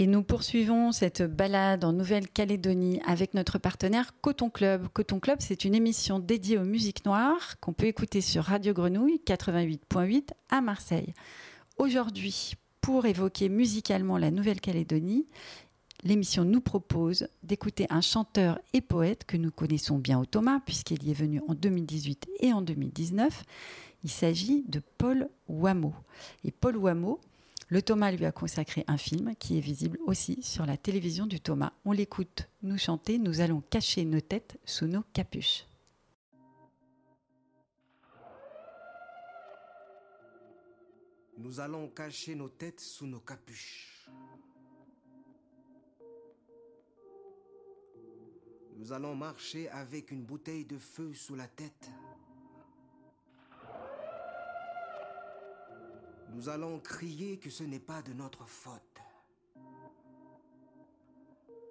Et 0.00 0.06
nous 0.06 0.22
poursuivons 0.22 0.92
cette 0.92 1.22
balade 1.22 1.84
en 1.84 1.92
Nouvelle-Calédonie 1.92 3.00
avec 3.04 3.34
notre 3.34 3.58
partenaire 3.58 4.14
Coton 4.20 4.48
Club. 4.48 4.86
Coton 4.92 5.18
Club, 5.18 5.38
c'est 5.40 5.64
une 5.64 5.74
émission 5.74 6.20
dédiée 6.20 6.56
aux 6.56 6.64
musiques 6.64 7.04
noires 7.04 7.58
qu'on 7.58 7.72
peut 7.72 7.86
écouter 7.86 8.20
sur 8.20 8.44
Radio 8.44 8.72
Grenouille 8.72 9.20
88.8 9.26 10.28
à 10.50 10.60
Marseille. 10.60 11.14
Aujourd'hui, 11.78 12.52
pour 12.80 13.06
évoquer 13.06 13.48
musicalement 13.48 14.18
la 14.18 14.30
Nouvelle-Calédonie, 14.30 15.26
l'émission 16.04 16.44
nous 16.44 16.60
propose 16.60 17.26
d'écouter 17.42 17.88
un 17.90 18.00
chanteur 18.00 18.60
et 18.74 18.80
poète 18.80 19.24
que 19.24 19.36
nous 19.36 19.50
connaissons 19.50 19.98
bien 19.98 20.20
au 20.20 20.26
Thomas, 20.26 20.60
puisqu'il 20.64 21.02
y 21.02 21.10
est 21.10 21.14
venu 21.14 21.42
en 21.48 21.54
2018 21.54 22.28
et 22.38 22.52
en 22.52 22.62
2019. 22.62 23.42
Il 24.04 24.10
s'agit 24.10 24.62
de 24.68 24.80
Paul 24.96 25.28
Wameau. 25.48 25.92
Et 26.44 26.52
Paul 26.52 26.76
Wameau, 26.76 27.18
le 27.68 27.82
Thomas 27.82 28.10
lui 28.10 28.24
a 28.24 28.32
consacré 28.32 28.84
un 28.86 28.96
film 28.96 29.34
qui 29.36 29.58
est 29.58 29.60
visible 29.60 29.98
aussi 30.06 30.42
sur 30.42 30.64
la 30.64 30.76
télévision 30.76 31.26
du 31.26 31.40
Thomas. 31.40 31.72
On 31.84 31.92
l'écoute 31.92 32.48
nous 32.62 32.78
chanter, 32.78 33.18
nous 33.18 33.40
allons 33.40 33.60
cacher 33.60 34.04
nos 34.04 34.20
têtes 34.20 34.58
sous 34.64 34.86
nos 34.86 35.02
capuches. 35.12 35.66
Nous 41.36 41.60
allons 41.60 41.88
cacher 41.88 42.34
nos 42.34 42.48
têtes 42.48 42.80
sous 42.80 43.06
nos 43.06 43.20
capuches. 43.20 44.08
Nous 48.76 48.92
allons 48.92 49.14
marcher 49.14 49.68
avec 49.70 50.10
une 50.10 50.22
bouteille 50.22 50.64
de 50.64 50.78
feu 50.78 51.12
sous 51.12 51.34
la 51.34 51.46
tête. 51.46 51.90
Nous 56.38 56.48
allons 56.48 56.78
crier 56.78 57.36
que 57.36 57.50
ce 57.50 57.64
n'est 57.64 57.80
pas 57.80 58.00
de 58.00 58.12
notre 58.12 58.46
faute. 58.46 59.00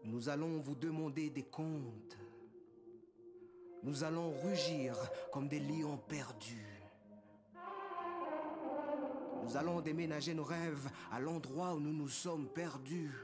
Nous 0.03 0.27
allons 0.27 0.59
vous 0.59 0.75
demander 0.75 1.29
des 1.29 1.43
comptes. 1.43 2.17
Nous 3.81 4.03
allons 4.03 4.33
rugir 4.41 4.97
comme 5.31 5.47
des 5.47 5.62
lions 5.62 5.95
perdus. 5.95 6.81
Nous 9.45 9.55
allons 9.55 9.79
déménager 9.79 10.33
nos 10.33 10.43
rêves 10.43 10.89
à 11.13 11.21
l'endroit 11.21 11.74
où 11.74 11.79
nous 11.79 11.93
nous 11.93 12.09
sommes 12.09 12.50
perdus. 12.50 13.15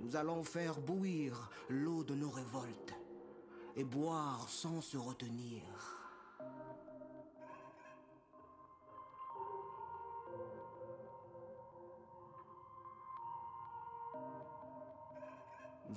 Nous 0.00 0.16
allons 0.16 0.42
faire 0.44 0.80
bouillir 0.80 1.50
l'eau 1.68 2.04
de 2.04 2.14
nos 2.14 2.30
révoltes 2.30 2.94
et 3.76 3.84
boire 3.84 4.48
sans 4.48 4.80
se 4.80 4.96
retenir. 4.96 5.99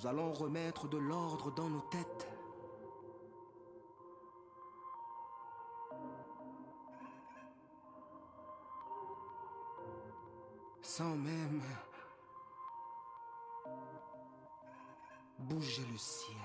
Nous 0.04 0.10
allons 0.10 0.34
remettre 0.34 0.90
de 0.90 0.98
l'ordre 0.98 1.50
dans 1.52 1.70
nos 1.70 1.80
têtes. 1.80 2.28
Sans 10.82 11.16
même 11.16 11.62
bouger 15.40 15.86
le 15.90 15.98
ciel. 15.98 16.36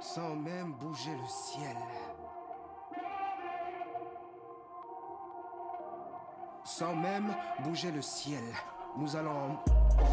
Sans 0.00 0.34
même 0.34 0.72
bouger 0.72 1.14
le 1.14 1.28
ciel. 1.28 1.76
Sans 6.78 6.94
même 6.96 7.34
bouger 7.62 7.90
le 7.90 8.00
ciel, 8.00 8.42
nous 8.96 9.14
allons 9.14 9.58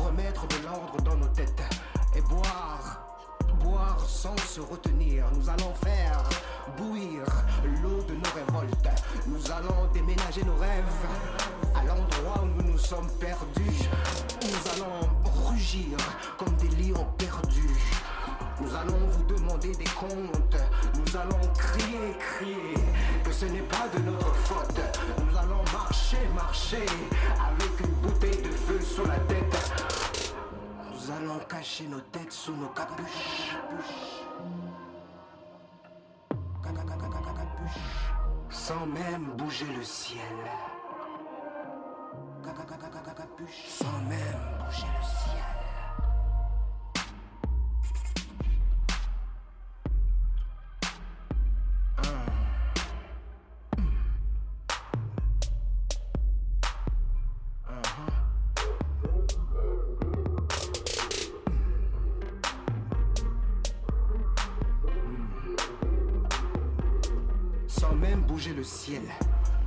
remettre 0.04 0.46
de 0.48 0.58
l'ordre 0.66 1.02
dans 1.06 1.16
nos 1.16 1.30
têtes 1.30 1.64
et 2.14 2.22
boire, 2.22 3.18
boire 3.64 3.98
sans 4.06 4.36
se 4.40 4.60
retenir. 4.60 5.24
Nous 5.36 5.50
allons 5.50 5.74
faire 5.76 6.22
bouillir 6.76 7.24
l'eau 7.82 8.04
de 8.04 8.14
nos 8.14 8.30
révoltes. 8.36 8.90
Nous 9.28 9.50
allons 9.50 9.88
déménager 9.94 10.44
nos 10.44 10.58
rêves 10.58 10.84
à 11.76 11.86
l'endroit 11.86 12.44
où 12.44 12.62
nous 12.62 12.74
nous 12.74 12.78
sommes 12.78 13.10
perdus. 13.22 13.88
Nous 14.42 14.72
allons 14.74 15.10
rugir 15.48 15.98
comme 16.38 16.54
des 16.58 16.76
lions 16.76 17.08
perdus. 17.18 17.80
Nous 18.60 18.76
allons 18.76 19.08
vous 19.08 19.24
demander 19.34 19.72
des 19.76 19.86
comptes. 19.98 20.58
Nous 21.06 21.18
allons 21.18 21.54
crier, 21.58 22.18
crier 22.20 22.74
que 23.24 23.32
ce 23.32 23.46
n'est 23.46 23.62
pas 23.62 23.88
de 23.94 24.00
notre 24.00 24.34
faute. 24.36 24.80
Nous 25.26 25.38
allons 25.38 25.64
marcher, 25.74 26.18
marcher 26.36 26.86
avec 27.36 27.80
une 27.80 27.96
bouteille 28.02 28.42
de 28.42 28.52
feu 28.52 28.80
sur 28.82 29.08
la 29.08 29.18
tête. 29.20 29.84
Nous 30.92 31.12
allons 31.12 31.40
cacher 31.48 31.88
nos 31.88 32.02
têtes 32.02 32.32
sous 32.32 32.56
nos 32.56 32.70
capuches. 32.70 33.56
Sans 38.50 38.86
même 38.86 39.32
bouger 39.38 39.66
le 39.76 39.84
ciel. 39.84 40.20
Sans 43.68 44.00
même 44.08 44.42
bouger 44.60 44.88
le 45.00 45.06
ciel. 45.06 45.69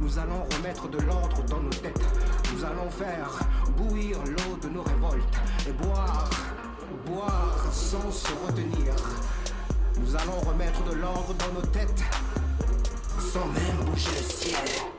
Nous 0.01 0.19
allons 0.19 0.43
remettre 0.57 0.89
de 0.89 0.99
l'ordre 0.99 1.45
dans 1.45 1.61
nos 1.61 1.71
têtes. 1.71 2.01
Nous 2.55 2.65
allons 2.65 2.91
faire 2.91 3.31
bouillir 3.77 4.19
l'eau 4.25 4.57
de 4.61 4.69
nos 4.69 4.83
révoltes 4.83 5.39
et 5.69 5.73
boire, 5.73 6.29
boire 7.07 7.67
sans 7.71 8.11
se 8.11 8.33
retenir. 8.47 8.95
Nous 10.01 10.17
allons 10.17 10.41
remettre 10.41 10.83
de 10.85 10.95
l'ordre 10.95 11.35
dans 11.35 11.61
nos 11.61 11.67
têtes 11.67 12.03
sans 13.21 13.47
même 13.47 13.85
bouger 13.87 14.11
le 14.11 14.23
ciel. 14.25 14.92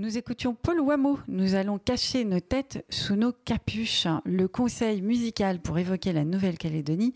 Nous 0.00 0.16
écoutions 0.16 0.54
Paul 0.54 0.80
Wameau. 0.80 1.18
Nous 1.28 1.56
allons 1.56 1.78
cacher 1.78 2.24
nos 2.24 2.40
têtes 2.40 2.86
sous 2.88 3.16
nos 3.16 3.32
capuches. 3.32 4.06
Le 4.24 4.48
conseil 4.48 5.02
musical 5.02 5.60
pour 5.60 5.78
évoquer 5.78 6.14
la 6.14 6.24
Nouvelle-Calédonie 6.24 7.14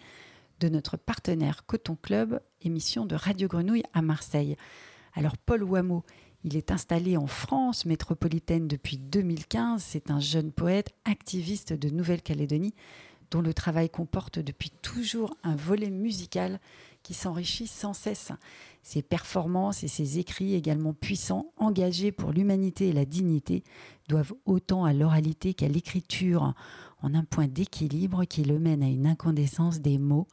de 0.60 0.68
notre 0.68 0.98
partenaire 0.98 1.64
Coton 1.64 1.96
Club, 1.96 2.40
émission 2.60 3.06
de 3.06 3.14
Radio 3.14 3.48
Grenouille 3.48 3.84
à 3.94 4.02
Marseille. 4.02 4.58
Alors 5.14 5.38
Paul 5.38 5.62
Wameau, 5.62 6.04
il 6.42 6.58
est 6.58 6.72
installé 6.72 7.16
en 7.16 7.26
France 7.26 7.86
métropolitaine 7.86 8.68
depuis 8.68 8.98
2015. 8.98 9.82
C'est 9.82 10.10
un 10.10 10.20
jeune 10.20 10.52
poète 10.52 10.92
activiste 11.06 11.72
de 11.72 11.88
Nouvelle-Calédonie 11.88 12.74
dont 13.30 13.40
le 13.40 13.54
travail 13.54 13.88
comporte 13.88 14.38
depuis 14.38 14.68
toujours 14.82 15.34
un 15.42 15.56
volet 15.56 15.88
musical 15.88 16.60
qui 17.04 17.14
s'enrichit 17.14 17.68
sans 17.68 17.92
cesse. 17.92 18.32
Ses 18.82 19.02
performances 19.02 19.84
et 19.84 19.88
ses 19.88 20.18
écrits 20.18 20.54
également 20.54 20.92
puissants, 20.92 21.52
engagés 21.56 22.10
pour 22.10 22.32
l'humanité 22.32 22.88
et 22.88 22.92
la 22.92 23.04
dignité, 23.04 23.62
doivent 24.08 24.34
autant 24.46 24.84
à 24.84 24.92
l'oralité 24.92 25.54
qu'à 25.54 25.68
l'écriture, 25.68 26.54
en 27.02 27.14
un 27.14 27.22
point 27.22 27.46
d'équilibre 27.46 28.24
qui 28.24 28.42
le 28.42 28.58
mène 28.58 28.82
à 28.82 28.88
une 28.88 29.06
incandescence 29.06 29.80
des 29.80 29.98
mots 29.98 30.26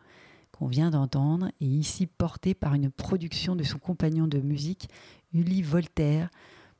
qu'on 0.51 0.67
vient 0.67 0.89
d'entendre 0.89 1.51
et 1.59 1.65
ici 1.65 2.07
porté 2.07 2.53
par 2.53 2.73
une 2.73 2.89
production 2.89 3.55
de 3.55 3.63
son 3.63 3.77
compagnon 3.77 4.27
de 4.27 4.39
musique, 4.39 4.89
Uli 5.33 5.61
Voltaire, 5.61 6.29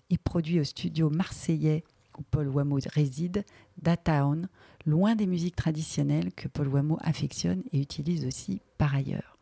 et 0.09 0.17
produit 0.17 0.59
au 0.59 0.63
studio 0.63 1.09
marseillais 1.09 1.83
où 2.17 2.23
Paul 2.23 2.47
Wameau 2.49 2.79
réside, 2.93 3.45
Datown, 3.81 4.49
loin 4.85 5.15
des 5.15 5.25
musiques 5.25 5.55
traditionnelles 5.55 6.33
que 6.33 6.47
Paul 6.47 6.67
Wameau 6.67 6.97
affectionne 7.01 7.63
et 7.71 7.79
utilise 7.79 8.25
aussi 8.25 8.61
par 8.77 8.93
ailleurs. 8.93 9.37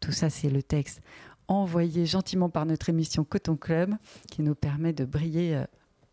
Tout 0.00 0.12
ça, 0.12 0.30
c'est 0.30 0.50
le 0.50 0.62
texte 0.62 1.00
envoyé 1.48 2.06
gentiment 2.06 2.48
par 2.48 2.66
notre 2.66 2.88
émission 2.88 3.22
Coton 3.22 3.56
Club, 3.56 3.94
qui 4.30 4.42
nous 4.42 4.56
permet 4.56 4.92
de 4.92 5.04
briller 5.04 5.64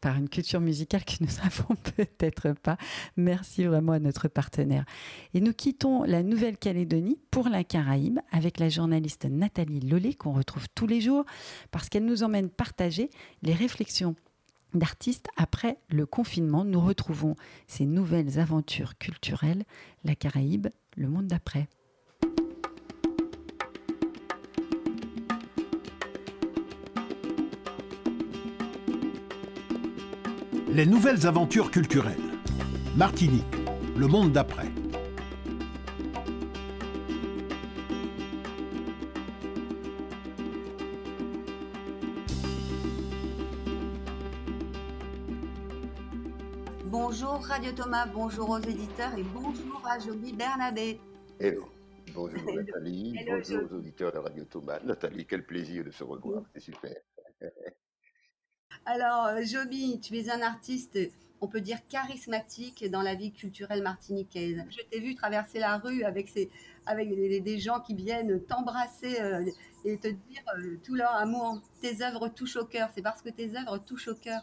par 0.03 0.17
une 0.17 0.27
culture 0.27 0.59
musicale 0.59 1.05
que 1.05 1.13
nous 1.21 1.29
n'avons 1.43 1.75
peut-être 1.95 2.51
pas. 2.51 2.77
Merci 3.15 3.63
vraiment 3.63 3.93
à 3.93 3.99
notre 3.99 4.27
partenaire. 4.27 4.83
Et 5.33 5.39
nous 5.39 5.53
quittons 5.53 6.03
la 6.03 6.23
Nouvelle-Calédonie 6.23 7.17
pour 7.31 7.47
la 7.47 7.63
Caraïbe 7.63 8.19
avec 8.29 8.59
la 8.59 8.67
journaliste 8.67 9.23
Nathalie 9.23 9.79
Lollet, 9.79 10.13
qu'on 10.13 10.33
retrouve 10.33 10.67
tous 10.75 10.87
les 10.87 10.99
jours, 10.99 11.23
parce 11.71 11.87
qu'elle 11.87 12.03
nous 12.03 12.21
emmène 12.21 12.49
partager 12.49 13.09
les 13.43 13.53
réflexions 13.53 14.15
d'artistes 14.73 15.29
après 15.37 15.77
le 15.89 16.05
confinement. 16.05 16.65
Nous 16.65 16.81
retrouvons 16.81 17.37
ces 17.67 17.85
nouvelles 17.85 18.39
aventures 18.39 18.97
culturelles, 18.97 19.63
la 20.03 20.15
Caraïbe, 20.15 20.67
le 20.97 21.07
monde 21.07 21.27
d'après. 21.27 21.69
Les 30.73 30.87
nouvelles 30.87 31.27
aventures 31.27 31.69
culturelles. 31.69 32.17
Martinique, 32.97 33.45
le 33.95 34.07
monde 34.07 34.31
d'après. 34.31 34.65
Bonjour 46.85 47.45
Radio 47.45 47.71
Thomas, 47.73 48.07
bonjour 48.07 48.49
aux 48.49 48.57
éditeurs 48.57 49.15
et 49.15 49.21
bonjour 49.21 49.79
à 49.87 49.99
Joby 49.99 50.33
Bernabé. 50.33 50.99
Hello. 51.39 51.69
Bonjour 52.15 52.51
Nathalie, 52.55 53.15
Hello, 53.15 53.37
bonjour 53.37 53.71
aux 53.71 53.75
auditeurs 53.75 54.11
de 54.11 54.17
Radio 54.17 54.43
Thomas. 54.45 54.79
Nathalie, 54.83 55.27
quel 55.27 55.45
plaisir 55.45 55.83
de 55.83 55.91
se 55.91 56.03
revoir, 56.03 56.41
c'est 56.55 56.61
super. 56.61 56.95
Alors, 58.85 59.27
euh, 59.27 59.43
Joby, 59.43 59.99
tu 60.01 60.17
es 60.17 60.29
un 60.29 60.41
artiste, 60.41 60.99
on 61.39 61.47
peut 61.47 61.61
dire 61.61 61.77
charismatique 61.87 62.89
dans 62.91 63.01
la 63.01 63.15
vie 63.15 63.31
culturelle 63.31 63.81
martiniquaise. 63.81 64.61
Je 64.69 64.81
t'ai 64.91 64.99
vu 64.99 65.15
traverser 65.15 65.59
la 65.59 65.77
rue 65.77 66.03
avec, 66.03 66.33
des, 66.33 67.59
gens 67.59 67.79
qui 67.79 67.95
viennent 67.95 68.43
t'embrasser 68.43 69.21
euh, 69.21 69.45
et 69.85 69.97
te 69.97 70.09
dire 70.09 70.43
euh, 70.57 70.77
tout 70.83 70.95
leur 70.95 71.15
amour. 71.15 71.61
Tes 71.81 72.03
œuvres 72.03 72.27
touchent 72.27 72.57
au 72.57 72.65
cœur. 72.65 72.89
C'est 72.93 73.01
parce 73.01 73.21
que 73.21 73.29
tes 73.29 73.55
œuvres 73.55 73.77
touchent 73.77 74.09
au 74.09 74.15
cœur. 74.15 74.41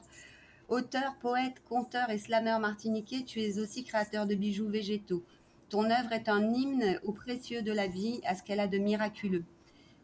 Auteur, 0.68 1.16
poète, 1.20 1.62
conteur 1.68 2.08
et 2.08 2.16
slameur 2.16 2.60
martiniquais, 2.60 3.24
tu 3.24 3.42
es 3.42 3.58
aussi 3.58 3.84
créateur 3.84 4.26
de 4.26 4.34
bijoux 4.34 4.68
végétaux. 4.68 5.22
Ton 5.68 5.84
œuvre 5.84 6.12
est 6.12 6.30
un 6.30 6.50
hymne 6.50 6.98
au 7.04 7.12
précieux 7.12 7.60
de 7.60 7.72
la 7.72 7.88
vie, 7.88 8.20
à 8.24 8.34
ce 8.34 8.42
qu'elle 8.42 8.60
a 8.60 8.68
de 8.68 8.78
miraculeux. 8.78 9.44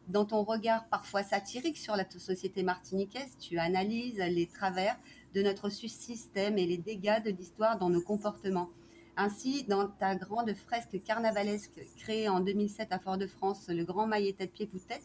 Dans 0.08 0.24
ton 0.24 0.44
regard 0.44 0.86
parfois 0.86 1.24
satirique 1.24 1.76
sur 1.76 1.96
la 1.96 2.08
société 2.08 2.62
martiniquaise, 2.62 3.36
tu 3.40 3.58
analyses 3.58 4.18
les 4.18 4.46
travers 4.46 4.96
de 5.34 5.42
notre 5.42 5.68
système 5.68 6.58
et 6.58 6.66
les 6.66 6.78
dégâts 6.78 7.20
de 7.24 7.30
l'histoire 7.30 7.76
dans 7.76 7.90
nos 7.90 8.00
comportements. 8.00 8.70
Ainsi, 9.16 9.64
dans 9.64 9.88
ta 9.88 10.14
grande 10.14 10.54
fresque 10.54 11.02
carnavalesque 11.02 11.80
créée 11.96 12.28
en 12.28 12.38
2007 12.38 12.92
à 12.92 13.00
Fort-de-France, 13.00 13.68
le 13.68 13.84
Grand 13.84 14.06
Maillet 14.06 14.34
Tête-Pied 14.34 14.66
Poutette, 14.66 15.02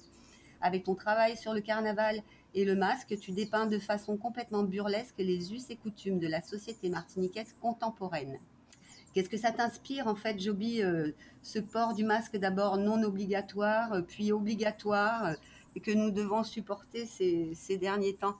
avec 0.61 0.83
ton 0.83 0.93
travail 0.93 1.35
sur 1.35 1.55
le 1.55 1.61
carnaval 1.61 2.21
et 2.53 2.63
le 2.63 2.75
masque, 2.75 3.17
tu 3.19 3.31
dépeins 3.31 3.65
de 3.65 3.79
façon 3.79 4.17
complètement 4.17 4.61
burlesque 4.61 5.17
les 5.17 5.51
us 5.51 5.71
et 5.71 5.77
coutumes 5.77 6.19
de 6.19 6.27
la 6.27 6.41
société 6.41 6.89
martiniquaise 6.89 7.55
contemporaine. 7.59 8.37
Qu'est-ce 9.13 9.29
que 9.29 9.37
ça 9.37 9.51
t'inspire 9.51 10.07
en 10.07 10.15
fait, 10.15 10.39
Joby, 10.39 10.81
euh, 10.81 11.11
ce 11.41 11.59
port 11.59 11.93
du 11.93 12.05
masque 12.05 12.37
d'abord 12.37 12.77
non 12.77 13.03
obligatoire, 13.03 13.91
euh, 13.93 14.01
puis 14.01 14.31
obligatoire, 14.31 15.25
euh, 15.25 15.33
et 15.75 15.81
que 15.81 15.91
nous 15.91 16.11
devons 16.11 16.43
supporter 16.43 17.05
ces, 17.05 17.77
derniers 17.77 18.15
temps? 18.15 18.37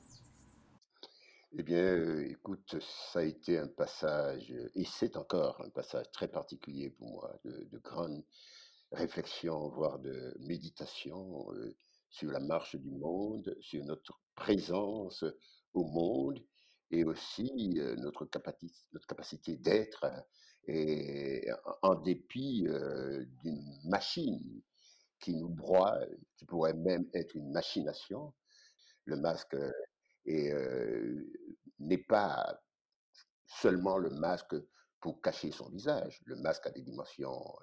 Eh 1.57 1.63
bien, 1.63 2.19
écoute, 2.19 2.77
ça 2.79 3.19
a 3.19 3.23
été 3.23 3.57
un 3.57 3.67
passage, 3.67 4.53
et 4.75 4.85
c'est 4.85 5.17
encore 5.17 5.61
un 5.65 5.69
passage 5.69 6.09
très 6.13 6.29
particulier 6.29 6.89
pour 6.89 7.09
moi, 7.09 7.37
de, 7.43 7.67
de 7.69 7.77
grande 7.79 8.23
réflexion, 8.93 9.67
voire 9.69 9.99
de 9.99 10.33
méditation 10.39 11.47
sur 12.09 12.31
la 12.31 12.39
marche 12.39 12.75
du 12.77 12.91
monde, 12.91 13.57
sur 13.59 13.83
notre 13.83 14.19
présence 14.35 15.25
au 15.73 15.83
monde 15.83 16.41
et 16.91 17.03
aussi 17.05 17.51
notre, 17.97 18.25
capacité, 18.25 18.73
notre 18.91 19.07
capacité 19.07 19.55
d'être 19.57 20.05
et 20.67 21.47
en 21.81 21.95
dépit 21.95 22.67
d'une 23.43 23.79
machine 23.85 24.61
qui 25.19 25.35
nous 25.35 25.49
broie, 25.49 25.99
qui 26.37 26.45
pourrait 26.45 26.73
même 26.73 27.07
être 27.13 27.35
une 27.35 27.51
machination, 27.51 28.33
le 29.05 29.17
masque 29.17 29.55
n'est 30.25 32.03
pas 32.07 32.59
seulement 33.45 33.97
le 33.97 34.09
masque 34.11 34.55
pour 34.99 35.21
cacher 35.21 35.51
son 35.51 35.69
visage. 35.69 36.21
Le 36.25 36.35
masque 36.37 36.67
a 36.67 36.71
des 36.71 36.81
dimensions 36.83 37.55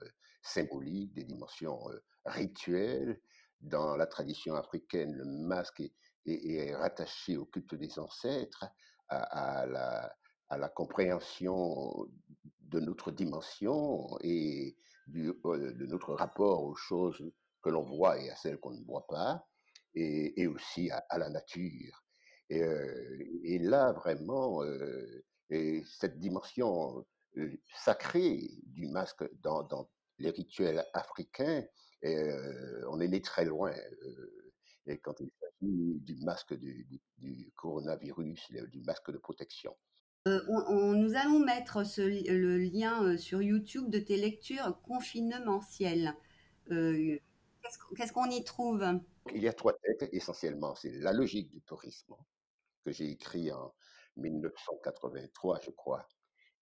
symboliques, 0.43 1.14
des 1.14 1.25
dimensions 1.25 1.81
rituelles. 2.25 3.21
Dans 3.61 3.97
la 3.97 4.07
tradition 4.07 4.55
africaine, 4.55 5.12
le 5.12 5.25
masque 5.25 5.83
est, 6.26 6.75
rattaché 6.75 7.37
au 7.37 7.47
culte 7.47 7.75
des 7.75 7.99
ancêtres, 7.99 8.67
à, 9.09 9.67
la, 9.67 10.69
compréhension 10.71 12.07
de 12.68 12.80
notre 12.80 13.10
dimension 13.10 14.18
et 14.22 14.76
euh, 15.16 15.72
de 15.72 15.87
notre 15.87 16.14
rapport 16.14 16.64
aux 16.64 16.75
choses 16.75 17.32
que 17.62 17.70
l'on 17.70 17.82
voit 17.82 18.20
et 18.20 18.30
à 18.30 18.37
celles 18.37 18.58
qu'on 18.58 18.72
ne 18.72 18.84
voit 18.84 19.06
pas, 19.06 19.46
et, 19.94 20.46
aussi 20.46 20.90
à, 20.90 21.18
la 21.18 21.28
nature. 21.30 22.04
Et, 22.50 22.62
euh, 22.62 23.58
là, 23.60 23.92
vraiment, 23.92 24.62
euh, 24.62 25.25
et 25.50 25.82
cette 25.84 26.20
dimension 26.20 27.04
sacrée 27.84 28.48
du 28.64 28.87
masque 28.88 29.25
dans, 29.42 29.88
les 30.18 30.30
rituels 30.30 30.84
africains, 30.94 31.64
on 32.02 33.00
est 33.00 33.08
né 33.08 33.22
très 33.22 33.44
loin. 33.44 33.72
et 34.87 34.98
quand 34.98 35.20
il 35.20 35.30
s'agit 35.40 36.00
du 36.00 36.16
masque 36.25 36.54
du 36.54 37.52
coronavirus, 37.56 38.52
du 38.70 38.80
masque 38.82 39.10
de 39.10 39.18
protection. 39.18 39.76
Euh, 40.28 40.42
on, 40.49 40.93
nous 40.93 41.14
allons 41.14 41.38
mettre 41.38 41.82
le 41.99 42.58
lien 42.58 43.02
euh, 43.02 43.17
sur 43.17 43.41
YouTube 43.41 43.88
de 43.88 43.99
tes 43.99 44.17
lectures 44.17 44.78
confinementielles. 44.82 46.14
Euh, 46.71 47.19
qu'est-ce 47.97 48.12
qu'on 48.12 48.30
y 48.30 48.45
trouve? 48.45 48.84
Il 49.34 49.43
y 49.43 49.49
a 49.49 49.52
trois 49.54 49.73
textes 49.73 50.08
essentiellement. 50.12 50.75
C'est 50.75 50.91
La 50.91 51.12
logique 51.12 51.50
du 51.50 51.62
tourisme 51.62 52.14
que 52.84 52.93
j'ai 52.93 53.10
écrit 53.10 53.50
en 53.52 53.73
1983, 54.17 55.60
je 55.64 55.71
crois 55.71 56.06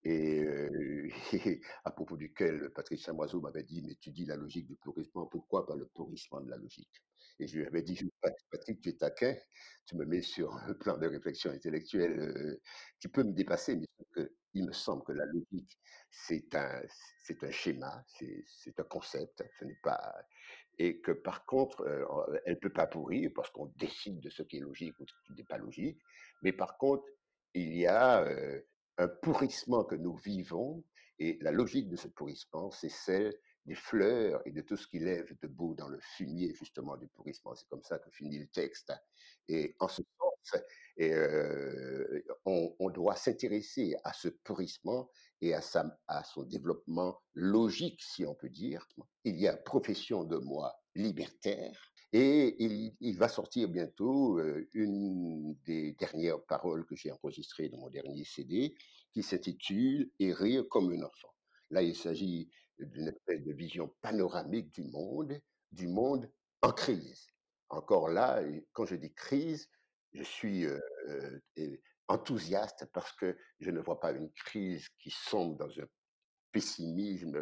et, 0.07 1.11
à 1.85 1.90
propos 1.90 2.16
duquel 2.16 2.71
Patrick 2.75 3.01
Chamoiseau 3.01 3.40
m'avait 3.40 3.64
dit, 3.64 3.83
mais 3.83 3.97
tu 3.97 4.11
dis 4.11 4.25
la 4.25 4.37
logique 4.37 4.66
du 4.66 4.77
pourrissement, 4.77 5.27
pourquoi 5.27 5.66
pas 5.66 5.75
le 5.77 5.87
pourrissement 5.87 6.40
de 6.40 6.51
la 6.51 6.57
logique? 6.57 7.03
Et 7.38 7.47
je 7.47 7.59
lui 7.59 7.66
avais 7.66 7.83
dit, 7.83 7.99
Patrick, 8.51 8.81
tu 8.81 8.90
es 8.90 8.92
taquin, 8.97 9.37
tu 9.85 9.97
me 9.97 10.05
mets 10.05 10.23
sur 10.23 10.55
un 10.55 10.75
plan 10.75 10.97
de 10.97 11.07
réflexion 11.07 11.51
intellectuelle 11.51 12.59
qui 13.01 13.09
peut 13.09 13.25
me 13.25 13.33
dépasser, 13.33 13.77
mais 13.77 13.87
il 14.55 14.66
me 14.66 14.73
semble 14.73 15.03
que 15.05 15.12
la 15.12 15.27
logique, 15.27 15.77
c'est 16.11 16.55
un, 16.55 16.81
c'est 17.23 17.42
un 17.42 17.51
schéma, 17.51 18.05
c'est 18.09 18.79
un 18.79 18.85
concept, 18.85 19.45
ce 19.59 19.64
n'est 19.64 19.79
pas... 19.83 20.14
Et 20.79 21.01
que 21.01 21.12
par 21.12 21.47
contre, 21.47 21.87
elle 22.45 22.55
ne 22.55 22.59
peut 22.59 22.73
pas 22.73 22.87
pourrir 22.87 23.31
parce 23.35 23.51
qu'on 23.51 23.73
décide 23.77 24.21
de 24.21 24.29
ce 24.29 24.42
qui 24.42 24.59
est 24.59 24.61
logique 24.61 24.95
ou 25.01 25.07
ce 25.07 25.14
qui 25.27 25.33
n'est 25.33 25.45
pas 25.45 25.57
logique, 25.57 25.99
mais 26.42 26.53
par 26.53 26.77
contre, 26.77 27.05
il 27.55 27.75
y 27.79 27.87
a 27.87 28.23
un 28.98 29.09
pourrissement 29.09 29.85
que 29.85 29.94
nous 29.94 30.16
vivons, 30.16 30.85
et 31.18 31.38
la 31.40 31.50
logique 31.50 31.88
de 31.88 31.96
ce 31.96 32.09
pourrissement, 32.09 32.70
c'est 32.70 32.90
celle 32.90 33.35
des 33.64 33.74
fleurs 33.74 34.42
et 34.46 34.52
de 34.52 34.61
tout 34.61 34.76
ce 34.76 34.87
qui 34.87 34.98
lève 34.98 35.35
de 35.42 35.48
beau 35.48 35.74
dans 35.74 35.88
le 35.88 35.98
fumier, 36.00 36.54
justement, 36.54 36.96
du 36.96 37.09
pourrissement. 37.09 37.54
C'est 37.54 37.68
comme 37.68 37.82
ça 37.82 37.98
que 37.98 38.11
finit 38.11 38.38
le 38.38 38.46
texte. 38.46 38.92
Et 39.48 39.74
en 39.80 39.88
ce 39.88 40.02
sens, 40.02 40.62
euh, 41.00 42.22
on, 42.44 42.90
doit 42.90 43.16
s'intéresser 43.16 43.96
à 44.04 44.12
ce 44.12 44.28
pourrissement 44.28 45.11
et 45.40 45.54
à 45.54 45.61
son 45.61 46.42
développement 46.44 47.20
logique, 47.35 48.02
si 48.02 48.24
on 48.24 48.35
peut 48.35 48.48
dire. 48.48 48.87
Il 49.24 49.37
y 49.37 49.48
a 49.48 49.56
profession 49.56 50.24
de 50.24 50.37
moi 50.37 50.80
libertaire, 50.94 51.92
et 52.12 52.57
il, 53.01 53.16
va 53.19 53.29
sortir 53.29 53.69
bientôt 53.69 54.38
une 54.73 55.55
des 55.64 55.92
dernières 55.92 56.42
paroles 56.45 56.87
que 56.87 56.95
j'ai 56.95 57.11
enregistrées 57.11 57.69
dans 57.69 57.79
mon 57.79 57.90
dernier 57.90 58.25
CD, 58.25 58.75
qui 59.12 59.23
s'intitule 59.23 60.11
Et 60.19 60.33
rire 60.33 60.64
comme 60.71 60.92
un 60.92 61.03
enfant. 61.03 61.35
Là, 61.71 61.83
il 61.83 61.97
s'agit 61.97 62.49
d'une 62.79 63.09
espèce 63.09 63.42
de 63.42 63.53
vision 63.53 63.95
panoramique 64.03 64.73
du 64.73 64.85
monde, 64.85 65.40
du 65.73 65.88
monde 65.88 66.31
en 66.62 66.73
crise. 66.73 67.27
Encore 67.69 68.09
là, 68.09 68.42
quand 68.73 68.87
je 68.87 68.95
dis 68.95 69.12
crise, 69.12 69.69
je 70.12 70.23
suis 70.23 70.64
enthousiaste 72.09 72.87
parce 72.92 73.12
que 73.12 73.37
je 73.59 73.71
ne 73.71 73.81
vois 73.81 73.99
pas 73.99 74.12
une 74.12 74.31
crise 74.33 74.88
qui 75.01 75.11
sombre 75.11 75.57
dans 75.57 75.81
un 75.81 75.87
pessimisme 76.53 77.37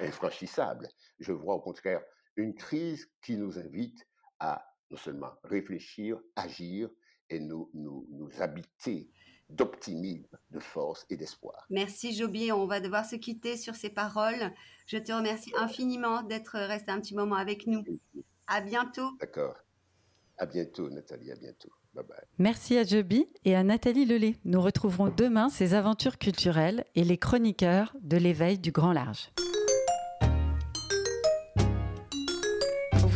infranchissable. 0.00 0.86
Je 1.18 1.32
vois 1.32 1.54
au 1.54 1.60
contraire 1.60 2.02
une 2.36 2.54
crise 2.54 3.08
qui 3.22 3.36
nous 3.36 3.58
invite 3.58 4.06
à 4.38 4.64
non 4.90 4.96
seulement 4.96 5.32
réfléchir, 5.44 6.18
agir 6.36 6.90
et 7.30 7.40
nous, 7.40 7.70
nous, 7.74 8.06
nous 8.10 8.30
habiter 8.40 9.10
d'optimisme, 9.50 10.36
de 10.50 10.60
force 10.60 11.06
et 11.10 11.16
d'espoir. 11.16 11.66
Merci 11.70 12.14
Joby, 12.14 12.52
on 12.52 12.66
va 12.66 12.80
devoir 12.80 13.04
se 13.04 13.16
quitter 13.16 13.56
sur 13.56 13.74
ces 13.74 13.90
paroles. 13.90 14.52
Je 14.86 14.98
te 14.98 15.12
remercie 15.12 15.52
infiniment 15.58 16.22
d'être 16.22 16.58
resté 16.58 16.90
un 16.90 17.00
petit 17.00 17.14
moment 17.14 17.36
avec 17.36 17.66
nous. 17.66 17.84
À 18.46 18.60
bientôt. 18.60 19.10
D'accord. 19.20 19.56
À 20.38 20.46
bientôt 20.46 20.90
Nathalie, 20.90 21.30
à 21.30 21.36
bientôt. 21.36 21.70
Bye 21.94 22.04
bye. 22.06 22.18
Merci 22.38 22.76
à 22.76 22.84
Joby 22.84 23.28
et 23.44 23.54
à 23.54 23.62
Nathalie 23.62 24.04
Lelay. 24.04 24.36
Nous 24.44 24.60
retrouverons 24.60 25.08
demain 25.08 25.48
ses 25.48 25.74
aventures 25.74 26.18
culturelles 26.18 26.84
et 26.96 27.04
les 27.04 27.18
chroniqueurs 27.18 27.94
de 28.00 28.16
l'éveil 28.16 28.58
du 28.58 28.72
grand 28.72 28.92
large. 28.92 29.30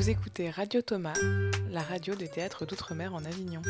Écoutez 0.08 0.48
Radio 0.48 0.80
Thomas, 0.80 1.12
la 1.70 1.82
radio 1.82 2.14
des 2.14 2.28
théâtres 2.28 2.64
d'outre-mer 2.64 3.14
en 3.14 3.26
Avignon. 3.26 3.60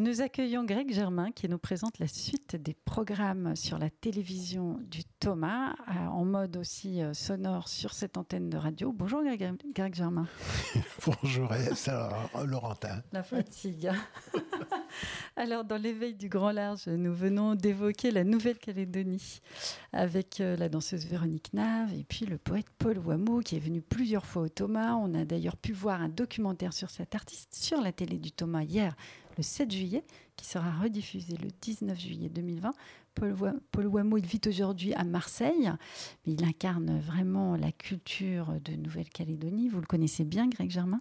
Et 0.00 0.02
nous 0.02 0.22
accueillons 0.22 0.64
Greg 0.64 0.94
Germain 0.94 1.30
qui 1.30 1.46
nous 1.46 1.58
présente 1.58 1.98
la 1.98 2.06
suite 2.06 2.56
des 2.56 2.72
programmes 2.72 3.54
sur 3.54 3.78
la 3.78 3.90
télévision 3.90 4.78
du 4.90 5.04
Thomas, 5.04 5.74
euh, 5.88 6.06
en 6.06 6.24
mode 6.24 6.56
aussi 6.56 7.02
euh, 7.02 7.12
sonore 7.12 7.68
sur 7.68 7.92
cette 7.92 8.16
antenne 8.16 8.48
de 8.48 8.56
radio. 8.56 8.94
Bonjour 8.94 9.22
Greg, 9.22 9.52
Greg 9.74 9.94
Germain. 9.94 10.26
Bonjour, 11.06 11.52
c'est 11.74 11.92
Laurentin. 12.46 13.02
La 13.12 13.22
fatigue. 13.22 13.90
Alors, 15.36 15.64
dans 15.64 15.76
l'éveil 15.76 16.14
du 16.14 16.30
grand 16.30 16.52
large, 16.52 16.86
nous 16.86 17.14
venons 17.14 17.54
d'évoquer 17.54 18.10
la 18.10 18.24
Nouvelle-Calédonie 18.24 19.42
avec 19.92 20.40
euh, 20.40 20.56
la 20.56 20.70
danseuse 20.70 21.04
Véronique 21.04 21.52
Nave 21.52 21.92
et 21.92 22.04
puis 22.04 22.24
le 22.24 22.38
poète 22.38 22.70
Paul 22.78 22.98
Wameau 22.98 23.40
qui 23.40 23.56
est 23.56 23.60
venu 23.60 23.82
plusieurs 23.82 24.24
fois 24.24 24.42
au 24.42 24.48
Thomas. 24.48 24.94
On 24.94 25.12
a 25.12 25.26
d'ailleurs 25.26 25.58
pu 25.58 25.72
voir 25.72 26.00
un 26.00 26.08
documentaire 26.08 26.72
sur 26.72 26.88
cet 26.88 27.14
artiste 27.14 27.54
sur 27.54 27.82
la 27.82 27.92
télé 27.92 28.18
du 28.18 28.32
Thomas 28.32 28.62
hier, 28.62 28.94
le 29.40 29.42
7 29.42 29.70
juillet, 29.70 30.04
qui 30.36 30.44
sera 30.44 30.70
rediffusé 30.70 31.34
le 31.38 31.48
19 31.62 31.98
juillet 31.98 32.28
2020. 32.28 32.72
Paul, 33.14 33.34
Paul 33.72 33.86
Wameau, 33.86 34.18
il 34.18 34.26
vit 34.26 34.40
aujourd'hui 34.46 34.92
à 34.92 35.02
Marseille, 35.02 35.72
mais 36.26 36.34
il 36.34 36.44
incarne 36.44 37.00
vraiment 37.00 37.56
la 37.56 37.72
culture 37.72 38.52
de 38.62 38.72
Nouvelle-Calédonie. 38.72 39.70
Vous 39.70 39.80
le 39.80 39.86
connaissez 39.86 40.24
bien, 40.24 40.46
Greg 40.46 40.70
Germain? 40.70 41.00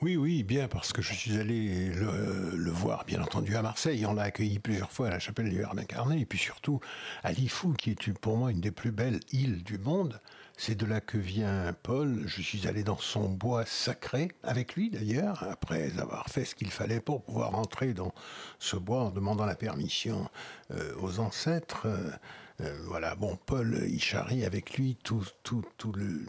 Oui, 0.00 0.16
oui, 0.16 0.44
bien, 0.44 0.68
parce 0.68 0.92
que 0.92 1.02
je 1.02 1.12
suis 1.14 1.36
allé 1.36 1.88
le, 1.88 2.70
voir, 2.70 3.04
bien 3.06 3.20
entendu, 3.20 3.56
à 3.56 3.62
Marseille. 3.62 4.06
On 4.06 4.14
l'a 4.14 4.22
accueilli 4.22 4.60
plusieurs 4.60 4.92
fois 4.92 5.08
à 5.08 5.10
la 5.10 5.18
chapelle 5.18 5.50
du 5.50 5.58
Verbe 5.58 5.80
incarné, 5.80 6.20
et 6.20 6.26
puis 6.26 6.38
surtout 6.38 6.78
à 7.24 7.32
Lifou, 7.32 7.72
qui 7.72 7.90
est 7.90 8.12
pour 8.18 8.36
moi 8.36 8.52
une 8.52 8.60
des 8.60 8.70
plus 8.70 8.92
belles 8.92 9.18
îles 9.32 9.64
du 9.64 9.78
monde. 9.78 10.20
C'est 10.64 10.76
de 10.76 10.86
là 10.86 11.00
que 11.00 11.18
vient 11.18 11.74
Paul. 11.82 12.22
Je 12.26 12.40
suis 12.40 12.68
allé 12.68 12.84
dans 12.84 12.96
son 12.96 13.28
bois 13.28 13.66
sacré, 13.66 14.28
avec 14.44 14.76
lui 14.76 14.90
d'ailleurs, 14.90 15.42
après 15.42 15.90
avoir 15.98 16.28
fait 16.28 16.44
ce 16.44 16.54
qu'il 16.54 16.70
fallait 16.70 17.00
pour 17.00 17.24
pouvoir 17.24 17.56
entrer 17.56 17.94
dans 17.94 18.14
ce 18.60 18.76
bois 18.76 19.02
en 19.02 19.10
demandant 19.10 19.44
la 19.44 19.56
permission 19.56 20.30
euh, 20.70 20.94
aux 21.00 21.18
ancêtres. 21.18 21.86
Euh, 21.86 22.12
euh, 22.60 22.78
voilà, 22.86 23.16
bon, 23.16 23.36
Paul, 23.44 23.76
il 23.88 24.00
charrie 24.00 24.44
avec 24.44 24.74
lui 24.78 24.96
tout, 25.02 25.26
tout, 25.42 25.64
tout 25.78 25.90
le 25.90 26.26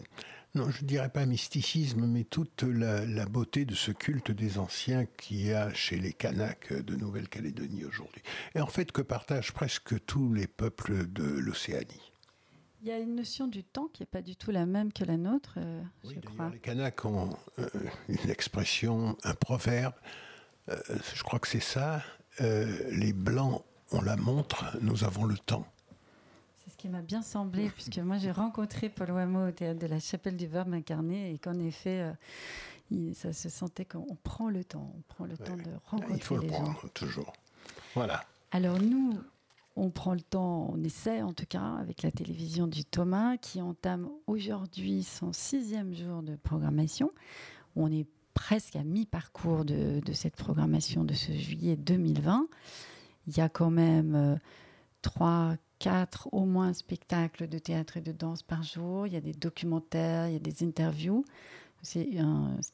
non, 0.56 0.68
je 0.68 0.82
ne 0.82 0.88
dirais 0.88 1.10
pas 1.10 1.26
mysticisme, 1.26 2.04
mais 2.04 2.24
toute 2.24 2.64
la, 2.64 3.26
beauté 3.26 3.64
de 3.64 3.74
ce 3.76 3.92
culte 3.92 4.32
des 4.32 4.58
anciens 4.58 5.06
qu'il 5.16 5.46
y 5.46 5.52
a 5.52 5.72
chez 5.74 5.96
les 5.96 6.12
Kanaks 6.12 6.72
de 6.72 6.96
Nouvelle-Calédonie 6.96 7.84
aujourd'hui. 7.84 8.22
Et 8.56 8.60
en 8.60 8.66
fait, 8.66 8.90
que 8.90 9.02
partagent 9.02 9.52
presque 9.52 10.04
tous 10.06 10.32
les 10.32 10.48
peuples 10.48 11.06
de 11.06 11.22
l'Océanie. 11.22 12.13
Il 12.84 12.88
y 12.88 12.92
a 12.92 12.98
une 12.98 13.14
notion 13.14 13.46
du 13.46 13.64
temps 13.64 13.88
qui 13.90 14.02
n'est 14.02 14.06
pas 14.06 14.20
du 14.20 14.36
tout 14.36 14.50
la 14.50 14.66
même 14.66 14.92
que 14.92 15.04
la 15.04 15.16
nôtre, 15.16 15.54
euh, 15.56 15.82
je 16.04 16.20
crois. 16.20 16.50
Les 16.50 16.58
Kanaks 16.58 17.06
ont 17.06 17.30
euh, 17.58 17.66
une 18.10 18.28
expression, 18.28 19.16
un 19.24 19.32
proverbe, 19.32 19.94
euh, 20.68 20.76
je 21.14 21.22
crois 21.22 21.38
que 21.38 21.48
c'est 21.48 21.60
ça, 21.60 22.02
les 22.40 23.14
Blancs 23.14 23.64
ont 23.90 24.02
la 24.02 24.16
montre, 24.16 24.76
nous 24.82 25.02
avons 25.02 25.24
le 25.24 25.38
temps 25.38 25.66
qui 26.76 26.90
m'a 26.90 27.00
bien 27.00 27.22
semblé, 27.22 27.70
puisque 27.70 27.96
moi 27.96 28.18
j'ai 28.18 28.32
rencontré 28.32 28.90
Paul 28.90 29.12
Wameau 29.12 29.48
au 29.48 29.50
théâtre 29.52 29.80
de 29.80 29.86
la 29.86 30.00
Chapelle 30.00 30.36
du 30.36 30.46
Verbe 30.46 30.74
incarné, 30.74 31.32
et 31.32 31.38
qu'en 31.38 31.58
effet, 31.60 32.12
ça 33.14 33.32
se 33.32 33.48
sentait 33.48 33.86
qu'on 33.86 34.16
prend 34.22 34.50
le 34.50 34.62
temps, 34.62 34.92
on 34.94 35.00
prend 35.14 35.24
le 35.24 35.38
temps 35.38 35.56
de 35.56 35.70
rencontrer 35.86 36.16
Il 36.16 36.22
faut 36.22 36.36
le 36.36 36.46
prendre, 36.48 36.86
toujours. 36.92 37.32
Voilà. 37.94 38.22
Alors 38.50 38.78
nous, 38.78 39.18
on 39.76 39.90
prend 39.90 40.14
le 40.14 40.20
temps, 40.20 40.70
on 40.72 40.82
essaie 40.84 41.22
en 41.22 41.32
tout 41.32 41.46
cas, 41.48 41.76
avec 41.80 42.02
la 42.02 42.10
télévision 42.10 42.66
du 42.66 42.84
Thomas, 42.84 43.36
qui 43.36 43.60
entame 43.60 44.08
aujourd'hui 44.26 45.02
son 45.02 45.32
sixième 45.32 45.94
jour 45.94 46.22
de 46.22 46.36
programmation. 46.36 47.10
On 47.76 47.90
est 47.90 48.06
presque 48.34 48.76
à 48.76 48.84
mi-parcours 48.84 49.64
de, 49.64 50.00
cette 50.12 50.36
programmation 50.36 51.04
de 51.04 51.14
ce 51.14 51.32
juillet 51.32 51.76
2020. 51.76 52.46
Il 53.26 53.36
y 53.36 53.40
a 53.40 53.48
quand 53.48 53.70
même 53.70 54.14
euh, 54.14 54.36
trois, 55.02 55.56
quatre 55.78 56.28
au 56.32 56.44
moins 56.44 56.72
spectacles 56.72 57.48
de 57.48 57.58
théâtre 57.58 57.96
et 57.96 58.00
de 58.00 58.12
danse 58.12 58.42
par 58.42 58.62
jour. 58.62 59.06
Il 59.06 59.12
y 59.12 59.16
a 59.16 59.20
des 59.20 59.32
documentaires, 59.32 60.28
il 60.28 60.34
y 60.34 60.36
a 60.36 60.40
des 60.40 60.64
interviews. 60.64 61.24
C'est 61.82 62.08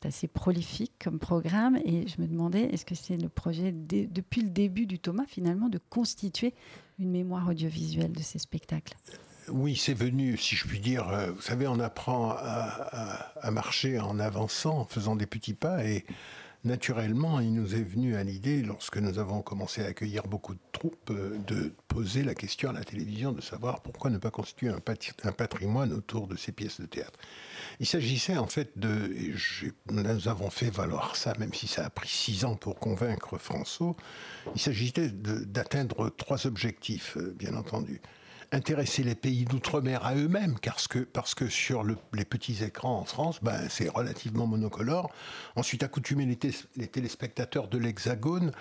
assez 0.05 0.29
prolifique 0.29 0.93
comme 1.03 1.19
programme 1.19 1.77
et 1.85 2.07
je 2.07 2.23
me 2.23 2.29
demandais, 2.29 2.63
est-ce 2.67 2.85
que 2.85 2.95
c'est 2.95 3.17
le 3.17 3.29
projet 3.29 3.73
depuis 3.73 4.43
le 4.43 4.51
début 4.51 4.87
du 4.87 5.01
Thomas 5.01 5.25
finalement 5.27 5.69
de 5.69 5.81
constituer 5.91 6.55
une 7.01 7.11
mémoire 7.11 7.49
audiovisuelle 7.49 8.13
de 8.13 8.23
ces 8.23 8.39
spectacles 8.39 8.95
oui, 9.53 9.75
c'est 9.75 9.95
venu, 9.95 10.37
si 10.37 10.55
je 10.55 10.65
puis 10.65 10.79
dire. 10.79 11.09
Euh, 11.09 11.33
vous 11.33 11.41
savez, 11.41 11.67
on 11.67 11.81
apprend 11.81 12.31
à, 12.31 13.33
à, 13.41 13.51
marcher 13.51 13.99
en 13.99 14.21
avançant, 14.21 14.79
en 14.79 14.85
faisant 14.85 15.17
des 15.17 15.27
petits 15.27 15.55
pas. 15.55 15.85
Et 15.85 16.05
naturellement, 16.65 17.41
il 17.41 17.55
nous 17.55 17.75
est 17.75 17.83
venu 17.83 18.17
à 18.17 18.25
l'idée, 18.25 18.63
lorsque 18.63 18.99
nous 18.99 19.19
avons 19.19 19.43
commencé 19.43 19.83
à 19.83 19.87
accueillir 19.87 20.25
beaucoup 20.27 20.55
de 20.55 20.61
troupes, 20.73 21.11
euh, 21.11 21.39
de 21.47 21.73
poser 21.89 22.23
la 22.23 22.35
question 22.35 22.71
à 22.71 22.73
la 22.73 22.85
télévision 22.85 23.33
de 23.33 23.41
savoir 23.41 23.81
pourquoi 23.83 24.11
ne 24.11 24.19
pas 24.19 24.31
constituer 24.31 24.69
un 24.69 25.33
patrimoine 25.33 25.93
autour 25.93 26.27
de 26.27 26.37
ces 26.37 26.53
pièces 26.53 26.81
de 26.81 26.87
théâtre. 26.87 27.19
Il 27.79 27.87
s'agissait 27.87 28.37
en 28.37 28.47
fait 28.47 28.79
de, 28.79 29.11
nous 29.91 30.29
avons 30.29 30.51
fait 30.51 30.71
valoir 30.71 31.17
ça, 31.17 31.35
même 31.39 31.55
si 31.55 31.67
ça 31.67 31.87
a 31.87 31.91
pris 31.91 32.09
six 32.09 32.45
ans 32.45 32.57
pour 32.57 32.79
convaincre 32.79 33.39
François, 33.39 33.97
il 34.55 34.61
s'agissait 34.61 35.09
d'atteindre 35.09 36.11
trois 36.11 36.47
objectifs, 36.47 37.17
euh, 37.17 37.35
bien 37.37 37.55
entendu 37.55 38.01
intéresser 38.53 39.03
les 39.03 39.15
pays 39.15 39.45
d'outre-mer 39.45 40.05
à 40.05 40.15
eux-mêmes, 40.15 40.57
parce 40.63 40.89
que, 40.89 40.99
parce 40.99 41.35
que 41.35 41.49
sur 41.49 41.85
les 41.85 42.25
petits 42.25 42.65
écrans 42.65 42.99
en 42.99 43.05
France, 43.05 43.39
ben, 43.43 43.69
c'est 43.69 43.89
relativement 43.89 44.47
monocolore. 44.47 45.11
Ensuite, 45.57 45.83
accoutumer 45.83 46.27
les, 46.27 46.39
les 46.77 46.87
téléspectateurs 46.89 47.69
de 47.69 47.79
l'Hexagone 47.79 48.53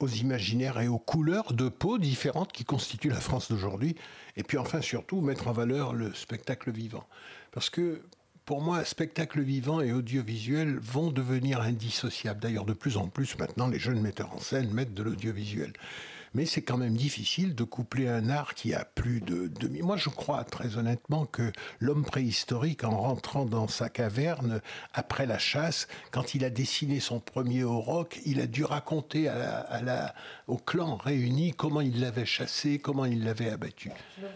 aux 0.00 0.08
imaginaires 0.08 0.80
et 0.80 0.88
aux 0.88 0.98
couleurs 0.98 1.52
de 1.52 1.68
peau 1.68 1.98
différentes 1.98 2.52
qui 2.52 2.64
constituent 2.64 3.10
la 3.10 3.20
France 3.20 3.50
d'aujourd'hui. 3.50 3.96
Et 4.36 4.42
puis 4.42 4.58
enfin, 4.58 4.80
surtout, 4.80 5.20
mettre 5.20 5.48
en 5.48 5.52
valeur 5.52 5.92
le 5.92 6.12
spectacle 6.14 6.70
vivant. 6.70 7.06
Parce 7.52 7.70
que 7.70 8.02
pour 8.44 8.60
moi, 8.60 8.84
spectacle 8.84 9.40
vivant 9.40 9.80
et 9.80 9.92
audiovisuel 9.92 10.78
vont 10.78 11.10
devenir 11.10 11.60
indissociables. 11.60 12.40
D'ailleurs, 12.40 12.66
de 12.66 12.74
plus 12.74 12.96
en 12.96 13.08
plus, 13.08 13.38
maintenant, 13.38 13.68
les 13.68 13.78
jeunes 13.78 14.00
metteurs 14.00 14.34
en 14.34 14.40
scène 14.40 14.70
mettent 14.72 14.92
de 14.92 15.02
l'audiovisuel 15.02 15.72
mais 16.34 16.46
c'est 16.46 16.62
quand 16.62 16.76
même 16.76 16.96
difficile 16.96 17.54
de 17.54 17.64
coupler 17.64 18.08
un 18.08 18.28
art 18.28 18.54
qui 18.54 18.74
a 18.74 18.84
plus 18.84 19.20
de 19.20 19.48
demi. 19.48 19.82
Moi, 19.82 19.96
je 19.96 20.08
crois 20.08 20.44
très 20.44 20.76
honnêtement 20.76 21.26
que 21.26 21.52
l'homme 21.80 22.04
préhistorique, 22.04 22.84
en 22.84 22.98
rentrant 23.00 23.44
dans 23.44 23.68
sa 23.68 23.88
caverne 23.88 24.60
après 24.92 25.26
la 25.26 25.38
chasse, 25.38 25.88
quand 26.10 26.34
il 26.34 26.44
a 26.44 26.50
dessiné 26.50 27.00
son 27.00 27.20
premier 27.20 27.62
auroch, 27.62 28.18
il 28.26 28.40
a 28.40 28.46
dû 28.46 28.64
raconter 28.64 29.28
à 29.28 29.80
la, 29.82 30.14
au 30.48 30.56
clan 30.56 30.96
réuni 30.96 31.52
comment 31.52 31.80
il 31.80 32.00
l'avait 32.00 32.26
chassé, 32.26 32.78
comment 32.78 33.04
il 33.04 33.24
l'avait 33.24 33.50
abattu. 33.50 33.90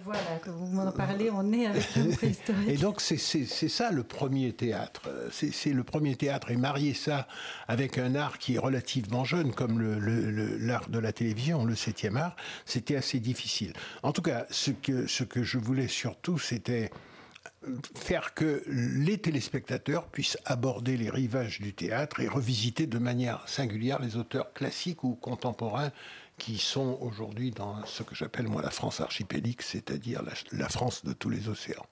Voilà, 0.04 0.20
que 0.42 0.50
vous 0.50 0.66
m'en 0.66 0.92
parlez, 0.92 1.30
on 1.30 1.52
est 1.52 1.66
avec 1.66 1.96
l'homme 1.96 2.16
préhistorique. 2.16 2.68
Et 2.68 2.76
donc, 2.76 3.00
c'est 3.00 3.18
ça 3.18 3.90
le 3.90 4.04
premier 4.04 4.52
théâtre. 4.52 5.08
C'est 5.30 5.72
le 5.72 5.84
premier 5.84 6.16
théâtre. 6.16 6.50
Et 6.50 6.56
marier 6.56 6.94
ça 6.94 7.26
avec 7.66 7.98
un 7.98 8.14
art 8.14 8.38
qui 8.38 8.54
est 8.54 8.58
relativement 8.58 9.24
jeune, 9.24 9.52
comme 9.52 9.80
l'art 9.80 10.84
le, 10.86 10.92
de 10.92 10.98
la 10.98 11.12
télévision, 11.12 11.64
le 11.64 11.74
c'était 12.64 12.96
assez 12.96 13.20
difficile. 13.20 13.72
En 14.02 14.12
tout 14.12 14.22
cas, 14.22 14.46
ce 14.50 14.70
que, 14.72 15.42
je 15.42 15.58
voulais 15.58 15.88
surtout, 15.88 16.38
c'était 16.38 16.90
faire 17.96 18.34
que 18.34 18.62
les 18.68 19.18
téléspectateurs 19.18 20.06
puissent 20.06 20.38
aborder 20.44 20.96
les 20.96 21.10
rivages 21.10 21.60
du 21.60 21.74
théâtre 21.74 22.20
et 22.20 22.28
revisiter 22.28 22.86
de 22.86 22.98
manière 22.98 23.48
singulière 23.48 24.00
les 24.00 24.16
auteurs 24.16 24.52
classiques 24.52 25.04
ou 25.04 25.14
contemporains 25.14 25.90
qui 26.38 26.58
sont 26.58 26.98
aujourd'hui 27.00 27.50
dans 27.50 27.84
ce 27.84 28.02
que 28.04 28.14
j'appelle 28.14 28.46
moi 28.46 28.62
la 28.62 28.70
France 28.70 29.00
archipélique, 29.00 29.62
c'est-à-dire 29.62 30.22
la, 30.22 30.32
la, 30.52 30.68
France 30.68 31.04
de 31.04 31.12
tous 31.12 31.30
les 31.30 31.48
océans. 31.48 31.86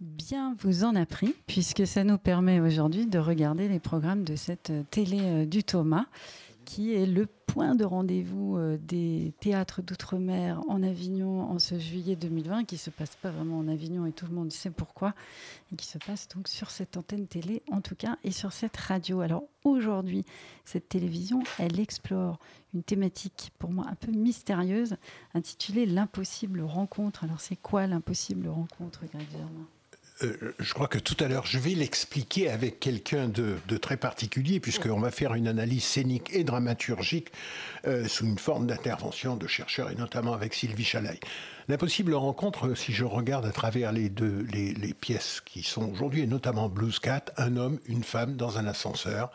Bien 0.00 0.56
vous 0.60 0.84
en 0.84 0.94
a 0.94 1.06
pris, 1.06 1.34
puisque 1.46 1.86
ça 1.86 2.04
nous 2.04 2.18
permet 2.18 2.60
aujourd'hui 2.60 3.06
de 3.06 3.18
regarder 3.18 3.68
les 3.68 3.80
programmes 3.80 4.24
de 4.24 4.36
cette 4.36 4.72
télé 4.90 5.18
euh, 5.20 5.44
du 5.44 5.64
Thomas 5.64 6.06
qui 6.68 6.92
est 6.92 7.06
le 7.06 7.24
point 7.24 7.74
de 7.74 7.84
rendez-vous 7.86 8.58
euh, 8.58 8.76
des 8.78 9.32
théâtres 9.40 9.80
d'outre-mer 9.80 10.60
en 10.68 10.82
Avignon 10.82 11.50
en 11.50 11.58
ce 11.58 11.78
juillet 11.78 12.14
2020, 12.14 12.64
qui 12.64 12.76
se 12.76 12.90
passe 12.90 13.16
pas 13.16 13.30
vraiment 13.30 13.58
en 13.60 13.68
Avignon 13.68 14.04
et 14.04 14.12
tout 14.12 14.26
le 14.26 14.34
monde 14.34 14.52
sait 14.52 14.68
pourquoi, 14.68 15.14
et 15.72 15.76
qui 15.76 15.86
se 15.86 15.96
passe 15.96 16.28
donc 16.28 16.46
sur 16.46 16.70
cette 16.70 16.98
antenne 16.98 17.26
télé 17.26 17.62
en 17.72 17.80
tout 17.80 17.94
cas 17.94 18.18
et 18.22 18.32
sur 18.32 18.52
cette 18.52 18.76
radio. 18.76 19.22
Alors 19.22 19.44
aujourd'hui, 19.64 20.26
cette 20.66 20.90
télévision, 20.90 21.42
elle 21.58 21.80
explore 21.80 22.38
une 22.74 22.82
thématique 22.82 23.50
pour 23.58 23.70
moi 23.70 23.86
un 23.88 23.94
peu 23.94 24.12
mystérieuse, 24.12 24.96
intitulée 25.32 25.86
L'impossible 25.86 26.60
rencontre. 26.60 27.24
Alors 27.24 27.40
c'est 27.40 27.56
quoi 27.56 27.86
l'impossible 27.86 28.46
rencontre, 28.46 29.06
Greg 29.10 29.26
Germain 29.32 29.66
euh, 30.22 30.54
je 30.58 30.74
crois 30.74 30.88
que 30.88 30.98
tout 30.98 31.16
à 31.20 31.28
l'heure, 31.28 31.46
je 31.46 31.58
vais 31.58 31.74
l'expliquer 31.74 32.50
avec 32.50 32.80
quelqu'un 32.80 33.28
de, 33.28 33.58
très 33.76 33.96
particulier, 33.96 34.58
puisqu'on 34.58 34.98
va 34.98 35.10
faire 35.10 35.34
une 35.34 35.46
analyse 35.46 35.84
scénique 35.84 36.30
et 36.32 36.44
dramaturgique 36.44 37.28
euh, 37.86 38.08
sous 38.08 38.26
une 38.26 38.38
forme 38.38 38.66
d'intervention 38.66 39.36
de 39.36 39.46
chercheurs, 39.46 39.90
et 39.90 39.94
notamment 39.94 40.32
avec 40.32 40.54
Sylvie 40.54 40.84
Chalaï. 40.84 41.20
L'impossible 41.68 42.14
rencontre, 42.14 42.74
si 42.74 42.92
je 42.92 43.04
regarde 43.04 43.46
à 43.46 43.52
travers 43.52 43.92
les 43.92 44.08
deux 44.08 44.46
pièces 45.00 45.40
qui 45.44 45.62
sont 45.62 45.88
aujourd'hui, 45.90 46.22
et 46.22 46.26
notamment 46.26 46.68
Blues 46.68 46.98
Cat, 46.98 47.26
un 47.36 47.56
homme, 47.56 47.78
une 47.86 48.02
femme 48.02 48.36
dans 48.36 48.58
un 48.58 48.66
ascenseur, 48.66 49.30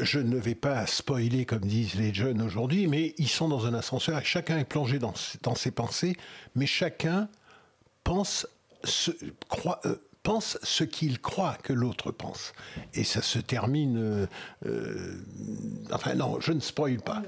je 0.00 0.18
ne 0.18 0.36
vais 0.36 0.56
pas 0.56 0.86
spoiler 0.86 1.44
comme 1.44 1.60
disent 1.60 1.94
les 1.94 2.12
jeunes 2.12 2.42
aujourd'hui, 2.42 2.88
mais 2.88 3.14
ils 3.18 3.28
sont 3.28 3.48
dans 3.48 3.66
un 3.66 3.74
ascenseur 3.74 4.24
chacun 4.24 4.58
est 4.58 4.64
plongé 4.64 4.98
dans, 4.98 5.14
dans 5.42 5.54
ses 5.54 5.70
pensées, 5.70 6.16
mais 6.56 6.66
chacun 6.66 7.28
pense, 8.04 8.46
ce, 8.84 9.10
croit, 9.48 9.80
euh, 9.86 9.96
pense 10.22 10.58
ce 10.62 10.84
qu'il 10.84 11.20
croit 11.20 11.56
que 11.62 11.72
l'autre 11.72 12.10
pense. 12.10 12.52
Et 12.94 13.04
ça 13.04 13.22
se 13.22 13.38
termine. 13.38 13.98
Euh, 13.98 14.26
euh, 14.66 15.20
enfin, 15.92 16.14
non, 16.14 16.40
je 16.40 16.52
ne 16.52 16.60
spoil 16.60 16.98
pas. 16.98 17.22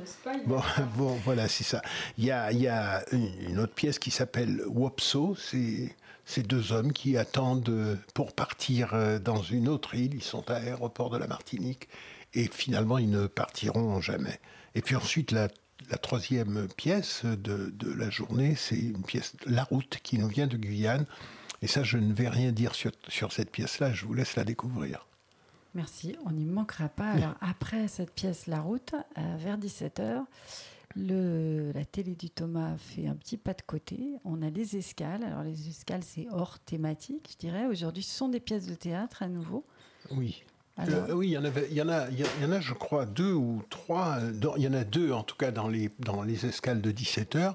Bon, 0.47 0.63
bon, 0.97 1.19
voilà, 1.25 1.49
c'est 1.49 1.65
ça. 1.65 1.83
Il 2.19 2.25
y 2.25 2.31
a, 2.31 2.53
y 2.53 2.69
a 2.69 3.05
une 3.13 3.59
autre 3.59 3.75
pièce 3.75 3.99
qui 3.99 4.11
s'appelle 4.11 4.63
Wopso. 4.67 5.37
C'est 5.37 5.95
ces 6.25 6.43
deux 6.43 6.73
hommes 6.73 6.93
qui 6.93 7.17
attendent 7.17 7.99
pour 8.13 8.33
partir 8.33 9.21
dans 9.21 9.43
une 9.43 9.69
autre 9.69 9.95
île. 9.95 10.15
Ils 10.15 10.23
sont 10.23 10.51
à 10.51 10.59
l'aéroport 10.59 11.11
de 11.11 11.19
la 11.19 11.29
Martinique 11.29 11.89
et 12.35 12.49
finalement 12.53 12.99
ils 12.99 13.11
ne 13.11 13.27
partiront 13.27 14.01
jamais. 14.01 14.41
Et 14.75 14.83
puis 14.83 14.97
ensuite, 14.97 15.33
la, 15.33 15.49
troisième 16.03 16.67
pièce 16.77 17.25
de, 17.25 17.73
de 17.73 17.93
la 17.93 18.11
journée, 18.11 18.57
c'est 18.57 18.77
une 18.77 19.03
pièce 19.03 19.35
La 19.47 19.65
Route 19.65 19.99
qui 20.03 20.19
nous 20.19 20.29
vient 20.29 20.47
de 20.47 20.57
Guyane. 20.57 21.07
Et 21.63 21.67
ça, 21.67 21.83
je 21.83 21.99
ne 21.99 22.13
vais 22.13 22.29
rien 22.29 22.53
dire 22.53 22.75
sur, 22.75 22.93
sur 23.09 23.33
cette 23.33 23.51
pièce-là, 23.51 23.93
je 23.93 24.07
vous 24.07 24.15
laisse 24.15 24.37
la 24.37 24.45
découvrir. 24.45 25.07
Merci, 25.75 26.17
on 26.25 26.31
n'y 26.31 26.47
manquera 26.47 26.89
pas. 26.89 27.11
Alors 27.11 27.35
après 27.43 27.87
cette 27.87 28.11
pièce 28.11 28.47
La 28.47 28.61
Route, 28.61 28.95
euh, 29.19 29.37
vers 29.39 29.59
17h, 29.59 30.25
le, 30.97 31.71
la 31.73 31.85
télé 31.85 32.15
du 32.15 32.31
Thomas 32.31 32.77
fait 32.79 33.07
un 33.07 33.15
petit 33.15 33.37
pas 33.37 33.53
de 33.53 33.61
côté. 33.61 33.99
On 34.25 34.41
a 34.41 34.49
les 34.49 34.77
escales. 34.79 35.23
Alors 35.23 35.43
les 35.43 35.69
escales, 35.69 36.03
c'est 36.03 36.27
hors 36.31 36.59
thématique, 36.61 37.29
je 37.33 37.37
dirais. 37.37 37.67
Aujourd'hui, 37.67 38.03
ce 38.03 38.17
sont 38.17 38.31
des 38.31 38.41
pièces 38.41 38.67
de 38.67 38.75
théâtre 38.75 39.23
à 39.23 39.29
nouveau. 39.29 39.67
Oui. 40.13 40.43
Euh, 40.79 41.13
oui, 41.13 41.29
il 41.29 41.33
y 41.33 41.39
en 41.39 41.45
avait, 41.45 41.69
il 41.71 41.77
y 41.77 41.83
en 41.83 41.89
a, 41.89 42.09
il 42.11 42.21
y 42.21 42.45
en 42.45 42.53
a, 42.53 42.61
je 42.61 42.75
crois, 42.75 43.05
deux 43.05 43.33
ou 43.33 43.63
trois. 43.69 44.19
il 44.57 44.63
y 44.63 44.69
en 44.69 44.75
a 44.75 44.85
deux, 44.85 45.13
en 45.13 45.23
tout 45.23 45.37
cas, 45.37 45.51
dans 45.51 45.69
les, 45.69 45.91
dans 45.99 46.23
les 46.23 46.47
escales 46.47 46.81
de 46.81 46.91
17 46.91 47.37
heures 47.37 47.55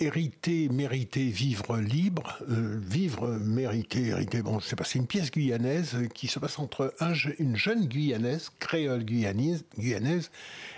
hériter, 0.00 0.68
mériter, 0.68 1.26
vivre 1.28 1.78
libre, 1.78 2.38
euh, 2.48 2.80
vivre, 2.82 3.28
mériter, 3.38 4.06
hériter. 4.06 4.42
Bon, 4.42 4.58
je 4.58 4.66
sais 4.66 4.76
pas, 4.76 4.84
c'est 4.84 4.98
une 4.98 5.06
pièce 5.06 5.30
guyanaise 5.30 5.96
qui 6.14 6.26
se 6.26 6.38
passe 6.38 6.58
entre 6.58 6.94
un, 7.00 7.12
une 7.38 7.56
jeune 7.56 7.86
guyanaise, 7.86 8.50
créole 8.58 9.04
guyanaise, 9.04 9.64
guyanaise 9.78 10.30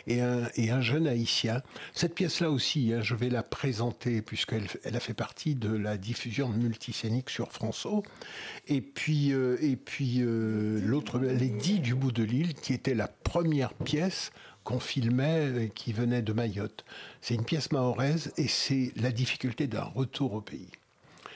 et, 0.06 0.20
un, 0.20 0.80
jeune 0.80 1.06
haïtien. 1.06 1.62
Cette 1.94 2.14
pièce-là 2.14 2.50
aussi, 2.50 2.92
hein, 2.92 3.00
je 3.02 3.14
vais 3.14 3.30
la 3.30 3.42
présenter 3.42 4.22
puisqu'elle 4.22 4.66
elle 4.84 4.96
a 4.96 5.00
fait 5.00 5.14
partie 5.14 5.54
de 5.54 5.72
la 5.72 5.96
diffusion 5.96 6.48
multisénique 6.48 7.30
sur 7.30 7.52
François. 7.52 8.02
Et 8.68 8.80
puis, 8.80 9.32
euh, 9.32 9.56
et 9.60 9.76
puis 9.76 10.18
euh, 10.20 10.80
l'autre, 10.84 11.18
Les 11.20 11.48
Dix 11.48 11.78
du 11.78 11.94
bout 11.94 12.12
de 12.12 12.24
l'île, 12.24 12.54
qui 12.54 12.72
était 12.72 12.94
la 12.94 13.08
première 13.08 13.74
pièce 13.74 14.32
qu'on 14.64 14.80
filmait 14.80 15.70
qui 15.74 15.92
venait 15.92 16.22
de 16.22 16.32
Mayotte. 16.32 16.84
C'est 17.20 17.34
une 17.34 17.44
pièce 17.44 17.72
mahoraise 17.72 18.32
et 18.36 18.48
c'est 18.48 18.92
la 18.96 19.12
difficulté 19.12 19.66
d'un 19.66 19.84
retour 19.84 20.34
au 20.34 20.40
pays. 20.40 20.70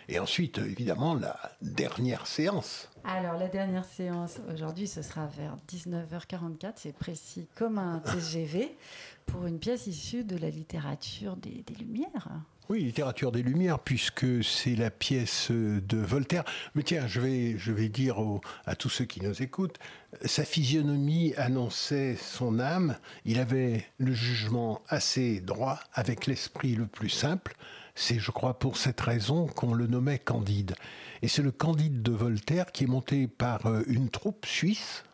Et 0.08 0.20
ensuite, 0.20 0.58
évidemment, 0.58 1.14
la 1.14 1.36
dernière 1.62 2.26
séance. 2.28 2.88
Alors, 3.02 3.34
la 3.34 3.48
dernière 3.48 3.84
séance, 3.84 4.38
aujourd'hui, 4.52 4.86
ce 4.86 5.02
sera 5.02 5.26
vers 5.26 5.56
19h44, 5.68 6.74
c'est 6.76 6.96
précis 6.96 7.48
comme 7.56 7.78
un 7.78 7.98
TGV, 7.98 8.76
pour 9.26 9.46
une 9.46 9.58
pièce 9.58 9.88
issue 9.88 10.22
de 10.22 10.36
la 10.36 10.50
littérature 10.50 11.36
des 11.36 11.64
Lumières. 11.80 12.28
Oui, 12.68 12.83
littérature 12.83 13.31
des 13.31 13.44
Lumières, 13.44 13.79
puisque 13.79 14.42
c'est 14.42 14.74
la 14.74 14.90
pièce 14.90 15.52
de 15.52 15.98
Voltaire. 15.98 16.42
Mais 16.74 16.83
tiens, 16.83 17.07
je 17.07 17.20
vais, 17.20 17.57
je 17.57 17.70
vais 17.70 17.88
dire 17.88 18.16
à 18.64 18.74
tous 18.74 18.88
ceux 18.88 19.05
qui 19.05 19.22
nous 19.22 19.40
écoutent, 19.40 19.79
sa 20.24 20.44
physionomie 20.44 21.33
annonçait 21.37 22.16
son 22.16 22.59
âme. 22.59 22.96
Il 23.24 23.38
avait 23.38 23.87
le 23.98 24.12
jugement 24.12 24.83
assez 24.88 25.40
droit, 25.40 25.79
avec 25.94 26.26
l'esprit 26.26 26.74
le 26.74 26.87
plus 26.87 27.09
simple. 27.09 27.55
C'est, 27.94 28.18
je 28.18 28.33
crois, 28.33 28.59
pour 28.59 28.79
cette 28.79 29.00
raison 29.00 29.46
qu'on 29.46 29.72
le 29.72 29.87
nommait 29.87 30.18
Candide. 30.18 30.74
Et 31.22 31.29
c'est 31.29 31.42
le 31.42 31.52
Candide 31.52 32.02
de 32.02 32.11
Voltaire 32.12 32.72
qui 32.72 32.83
est 32.83 32.88
monté 32.88 33.29
par 33.29 33.66
euh, 33.66 33.83
une 33.87 34.11
troupe 34.11 34.44
suisse, 34.44 35.05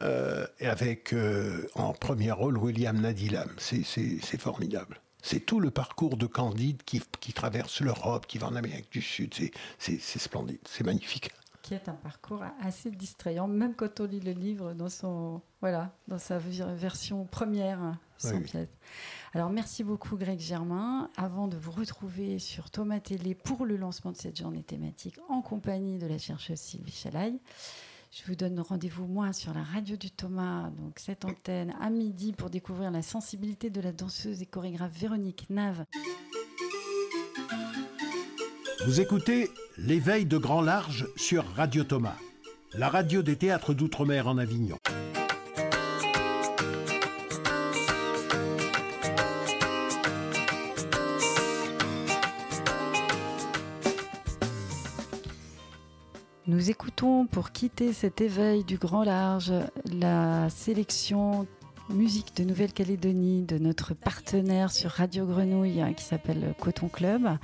euh, 0.00 0.46
avec 0.58 1.12
euh, 1.12 1.68
en 1.74 1.92
premier 1.92 2.32
rôle 2.32 2.56
William 2.56 2.98
Nadilam. 2.98 3.50
C'est 3.58 4.40
formidable. 4.40 5.01
C'est 5.22 5.40
tout 5.40 5.60
le 5.60 5.70
parcours 5.70 6.16
de 6.16 6.26
Candide 6.26 6.82
qui, 6.82 7.00
traverse 7.32 7.80
l'Europe, 7.80 8.26
qui 8.26 8.38
va 8.38 8.48
en 8.48 8.56
Amérique 8.56 8.90
du 8.90 9.00
Sud. 9.00 9.32
C'est 9.78 10.00
splendide, 10.02 10.60
c'est 10.68 10.84
magnifique. 10.84 11.30
Qui 11.62 11.74
est 11.74 11.88
un 11.88 11.94
parcours 11.94 12.42
assez 12.60 12.90
distrayant, 12.90 13.46
même 13.46 13.74
quand 13.76 14.00
on 14.00 14.04
lit 14.06 14.18
le 14.18 14.32
livre 14.32 14.74
dans, 14.74 14.88
son, 14.88 15.40
voilà, 15.60 15.94
dans 16.08 16.18
sa 16.18 16.38
version 16.38 17.24
première, 17.24 17.96
sans 18.18 18.40
Alors 19.32 19.50
merci 19.50 19.84
beaucoup 19.84 20.16
Greg 20.16 20.40
Germain. 20.40 21.08
Avant 21.16 21.46
de 21.46 21.56
vous 21.56 21.70
retrouver 21.70 22.40
sur 22.40 22.68
Thomas 22.70 22.98
Télé 22.98 23.36
pour 23.36 23.64
le 23.64 23.76
lancement 23.76 24.10
de 24.10 24.16
cette 24.16 24.36
journée 24.36 24.64
thématique 24.64 25.18
en 25.28 25.40
compagnie 25.40 25.98
de 25.98 26.06
la 26.08 26.18
chercheuse 26.18 26.58
Sylvie 26.58 26.90
Chalaille, 26.90 27.38
je 28.12 28.26
vous 28.26 28.34
donne 28.34 28.60
rendez-vous, 28.60 29.06
moi, 29.06 29.32
sur 29.32 29.54
la 29.54 29.62
radio 29.62 29.96
du 29.96 30.10
Thomas, 30.10 30.68
donc 30.70 30.98
cette 30.98 31.24
antenne, 31.24 31.72
à 31.80 31.88
midi, 31.88 32.32
pour 32.32 32.50
découvrir 32.50 32.90
la 32.90 33.00
sensibilité 33.00 33.70
de 33.70 33.80
la 33.80 33.92
danseuse 33.92 34.42
et 34.42 34.46
chorégraphe 34.46 34.92
Véronique 34.92 35.46
Nave. 35.48 35.86
Vous 38.84 39.00
écoutez 39.00 39.50
L'éveil 39.78 40.26
de 40.26 40.36
grand 40.36 40.60
large 40.60 41.08
sur 41.16 41.46
Radio 41.54 41.84
Thomas, 41.84 42.16
la 42.74 42.90
radio 42.90 43.22
des 43.22 43.36
théâtres 43.36 43.72
d'outre-mer 43.72 44.28
en 44.28 44.36
Avignon. 44.36 44.76
Nous 56.52 56.68
écoutons 56.68 57.24
pour 57.24 57.50
quitter 57.50 57.94
cet 57.94 58.20
éveil 58.20 58.62
du 58.62 58.76
grand 58.76 59.04
large 59.04 59.54
la 59.90 60.50
sélection 60.50 61.46
musique 61.88 62.36
de 62.36 62.44
Nouvelle-Calédonie 62.44 63.40
de 63.40 63.56
notre 63.56 63.94
partenaire 63.94 64.70
sur 64.70 64.90
Radio 64.90 65.24
Grenouille 65.24 65.80
hein, 65.80 65.94
qui 65.94 66.04
s'appelle 66.04 66.54
Coton 66.60 66.88
Club. 66.88 67.38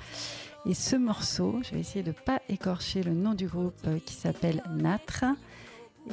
Et 0.66 0.75
ce 0.75 0.94
morceau, 0.94 1.59
je 1.62 1.71
vais 1.71 1.81
essayer 1.81 2.03
de 2.03 2.11
ne 2.11 2.23
pas 2.27 2.42
écorcher 2.51 3.03
le 3.03 3.14
nom 3.14 3.33
du 3.33 3.47
groupe 3.47 3.81
euh, 3.87 3.99
qui 4.05 4.12
s'appelle 4.12 4.62
Natre. 4.77 5.25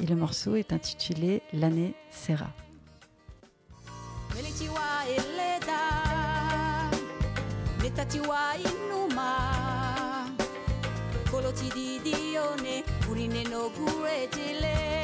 Et 0.00 0.06
le 0.06 0.16
morceau 0.16 0.56
est 0.56 0.72
intitulé 0.72 1.42
L'année 1.52 1.94
Serra. 2.10 2.48
Olochidi 11.46 12.00
dione, 12.02 12.82
Urine 13.08 13.44
no 13.48 13.70
gure 13.70 14.28
chile. 14.32 14.95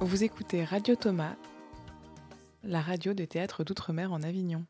Vous 0.00 0.24
écoutez 0.24 0.64
Radio 0.64 0.96
Thomas, 0.96 1.34
la 2.64 2.80
radio 2.80 3.12
des 3.12 3.26
théâtres 3.26 3.64
d'outre-mer 3.64 4.12
en 4.12 4.22
Avignon. 4.22 4.64